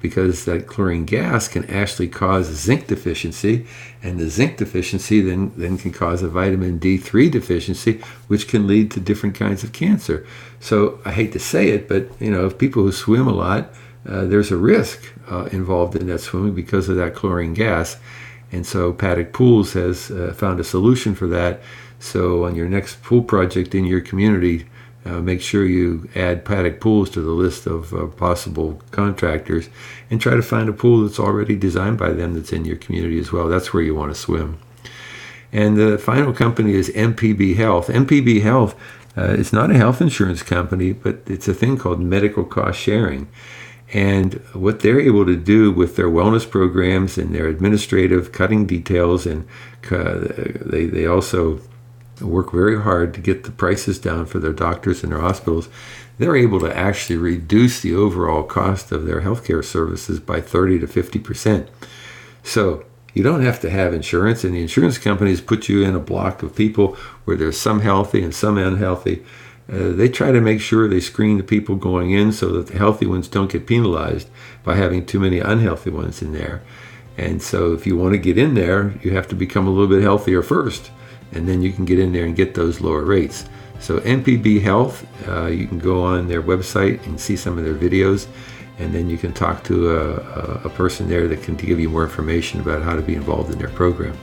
because 0.05 0.45
that 0.45 0.67
chlorine 0.67 1.07
gas 1.07 1.49
can 1.49 1.65
actually 1.65 2.07
cause 2.07 2.45
zinc 2.49 2.89
deficiency, 2.89 3.67
and 4.03 4.19
the 4.19 4.29
zinc 4.29 4.59
deficiency 4.59 5.23
then, 5.23 5.51
then 5.57 5.79
can 5.79 5.93
cause 5.93 6.23
a 6.23 6.29
vitamin 6.29 6.79
D3 6.79 7.31
deficiency, 7.31 8.03
which 8.29 8.47
can 8.47 8.67
lead 8.67 8.91
to 8.91 9.01
different 9.01 9.35
kinds 9.35 9.65
of 9.65 9.73
cancer. 9.73 10.27
So 10.61 11.01
I 11.07 11.13
hate 11.13 11.33
to 11.33 11.39
say 11.39 11.71
it, 11.71 11.89
but 11.89 12.11
you 12.21 12.31
know, 12.31 12.45
if 12.45 12.59
people 12.59 12.83
who 12.83 12.93
swim 12.93 13.27
a 13.27 13.33
lot, 13.33 13.73
uh, 14.07 14.27
there's 14.27 14.53
a 14.53 14.59
risk 14.59 15.03
uh, 15.31 15.45
involved 15.45 15.97
in 15.97 16.07
that 16.09 16.21
swimming 16.21 16.55
because 16.55 16.91
of 16.91 16.97
that 16.97 17.15
chlorine 17.15 17.55
gas. 17.55 17.97
And 18.53 18.67
so 18.67 18.93
Paddock 18.93 19.33
Pools 19.33 19.73
has 19.73 20.11
uh, 20.11 20.35
found 20.37 20.61
a 20.61 20.65
solution 20.65 21.15
for 21.15 21.29
that. 21.29 21.63
So 21.99 22.45
on 22.45 22.57
your 22.57 22.69
next 22.69 23.03
pool 23.03 23.23
project 23.23 23.75
in 23.75 23.87
your 23.87 24.03
community, 24.03 24.67
uh, 25.05 25.21
make 25.21 25.43
sure 25.43 25.67
you 25.67 26.09
add 26.15 26.45
Paddock 26.45 26.81
Pools 26.81 27.11
to 27.11 27.21
the 27.21 27.33
list 27.33 27.67
of 27.67 27.93
uh, 27.93 28.07
possible 28.07 28.81
contractors 28.91 29.69
and 30.11 30.21
try 30.21 30.35
to 30.35 30.43
find 30.43 30.69
a 30.69 30.73
pool 30.73 31.03
that's 31.03 31.21
already 31.21 31.57
designed 31.57 31.99
by 31.99 32.11
them 32.11 32.35
that's 32.35 32.53
in 32.53 32.65
your 32.65 32.77
community 32.77 33.19
as 33.19 33.31
well. 33.31 33.49
That's 33.49 33.75
where 33.75 33.83
you 33.83 33.95
want 33.95 34.15
to 34.15 34.19
swim. 34.19 34.59
And 35.53 35.77
the 35.77 35.99
final 35.99 36.33
company 36.33 36.75
is 36.75 36.89
MPB 36.91 37.57
Health. 37.57 37.89
MPB 37.89 38.43
Health 38.43 38.75
uh, 39.17 39.23
is 39.23 39.53
not 39.53 39.71
a 39.71 39.77
health 39.77 40.01
insurance 40.01 40.43
company, 40.43 40.93
but 40.93 41.21
it's 41.27 41.49
a 41.49 41.55
thing 41.55 41.77
called 41.77 42.01
medical 42.01 42.45
cost 42.45 42.81
sharing. 42.81 43.29
And 43.93 44.35
what 44.55 44.81
they're 44.81 44.99
able 44.99 45.27
to 45.27 45.37
do 45.37 45.71
with 45.71 45.95
their 45.95 46.09
wellness 46.09 46.49
programs 46.49 47.17
and 47.19 47.35
their 47.35 47.47
administrative 47.47 48.33
cutting 48.33 48.67
details, 48.67 49.27
and 49.27 49.47
uh, 49.91 50.19
they, 50.65 50.87
they 50.87 51.07
also 51.07 51.61
work 52.21 52.53
very 52.53 52.81
hard 52.81 53.15
to 53.15 53.21
get 53.21 53.45
the 53.45 53.51
prices 53.51 53.99
down 53.99 54.27
for 54.27 54.39
their 54.39 54.53
doctors 54.53 55.03
and 55.03 55.13
their 55.13 55.21
hospitals. 55.21 55.69
They're 56.19 56.37
able 56.37 56.61
to 56.61 56.77
actually 56.77 57.17
reduce 57.17 57.81
the 57.81 57.95
overall 57.95 58.45
cost 58.45 58.93
of 58.93 59.07
their 59.07 59.23
healthcare 59.23 59.65
services 59.65 60.21
by 60.21 60.41
30 60.41 60.81
to 60.81 60.87
50 60.87 61.19
percent. 61.19 61.69
So 62.43 62.85
you 63.15 63.23
don't 63.23 63.43
have 63.43 63.61
to 63.61 63.71
have 63.71 63.95
insurance, 63.95 64.45
and 64.45 64.55
the 64.55 64.63
insurance 64.63 64.99
companies 64.99 65.41
put 65.41 65.69
you 65.69 65.85
in 65.85 65.95
a 65.95 66.01
block 66.01 66.43
of 66.43 66.55
people 66.57 66.97
where 67.25 67.37
there's 67.37 67.59
some 67.59 67.81
healthy 67.81 68.23
and 68.23 68.35
some 68.35 68.59
unhealthy 68.59 69.25
uh, 69.73 69.93
they 69.93 70.09
try 70.09 70.31
to 70.31 70.41
make 70.41 70.61
sure 70.61 70.87
they 70.87 71.01
screen 71.01 71.39
the 71.39 71.43
people 71.43 71.77
going 71.77 72.11
in 72.11 72.33
so 72.33 72.51
that 72.53 72.67
the 72.67 72.79
healthy 72.79 73.07
ones 73.07 73.29
don't 73.29 73.51
get 73.51 73.67
penalized 73.67 74.29
by 74.63 74.77
having 74.77 75.07
too 75.07 75.19
many 75.19 75.39
unhealthy 75.39 75.91
ones 75.91 76.21
in 76.21 76.33
there. 76.33 76.63
And 77.17 77.43
so, 77.43 77.73
if 77.73 77.87
you 77.87 77.97
want 77.97 78.13
to 78.13 78.19
get 78.19 78.37
in 78.37 78.55
there, 78.55 78.99
you 79.03 79.13
have 79.13 79.29
to 79.29 79.35
become 79.35 79.67
a 79.67 79.71
little 79.71 79.87
bit 79.87 80.03
healthier 80.03 80.43
first, 80.43 80.91
and 81.33 81.49
then 81.49 81.63
you 81.63 81.73
can 81.73 81.85
get 81.85 81.99
in 81.99 82.13
there 82.13 82.25
and 82.25 82.37
get 82.37 82.55
those 82.55 82.81
lower 82.81 83.05
rates. 83.05 83.47
So, 83.81 84.01
MPB 84.01 84.63
Health, 84.63 85.07
uh, 85.29 85.47
you 85.47 85.67
can 85.67 85.79
go 85.79 86.03
on 86.03 86.29
their 86.29 86.43
website 86.43 87.05
and 87.07 87.21
see 87.21 87.37
some 87.37 87.59
of 87.59 87.65
their 87.65 87.75
videos. 87.75 88.27
and 88.79 88.93
then 88.93 89.09
you 89.09 89.17
can 89.17 89.33
talk 89.33 89.63
to 89.63 89.97
a, 89.97 90.15
a, 90.65 90.69
person 90.69 91.09
there 91.09 91.29
that 91.29 91.41
can 91.45 91.55
give 91.55 91.79
you 91.79 91.89
more 91.89 92.03
information 92.03 92.61
about 92.61 92.83
how 92.83 92.97
to 92.97 93.03
be 93.03 93.15
involved 93.15 93.53
in 93.53 93.57
their 93.59 93.69
program. 93.69 94.19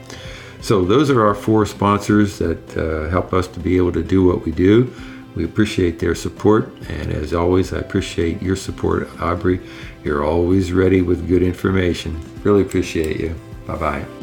So 0.62 0.86
those 0.86 1.10
are 1.10 1.26
our 1.26 1.34
four 1.34 1.66
sponsors 1.66 2.38
that 2.40 2.78
uh, 2.78 3.10
help 3.10 3.34
us 3.34 3.48
to 3.48 3.60
be 3.60 3.78
able 3.78 3.94
to 3.94 4.04
do 4.04 4.26
what 4.26 4.46
we 4.46 4.52
do. 4.52 4.94
We 5.36 5.46
appreciate 5.46 6.00
their 6.00 6.14
support, 6.14 6.74
and 6.90 7.12
as 7.12 7.34
always, 7.34 7.74
I 7.74 7.80
appreciate 7.80 8.42
your 8.42 8.58
support, 8.58 9.10
Aubrey. 9.22 9.62
You're 10.04 10.26
always 10.26 10.74
ready 10.74 11.02
with 11.02 11.28
good 11.28 11.42
information. 11.42 12.20
Really 12.44 12.62
appreciate 12.62 13.20
you. 13.20 13.36
Bye 13.66 13.78
bye. 13.78 14.21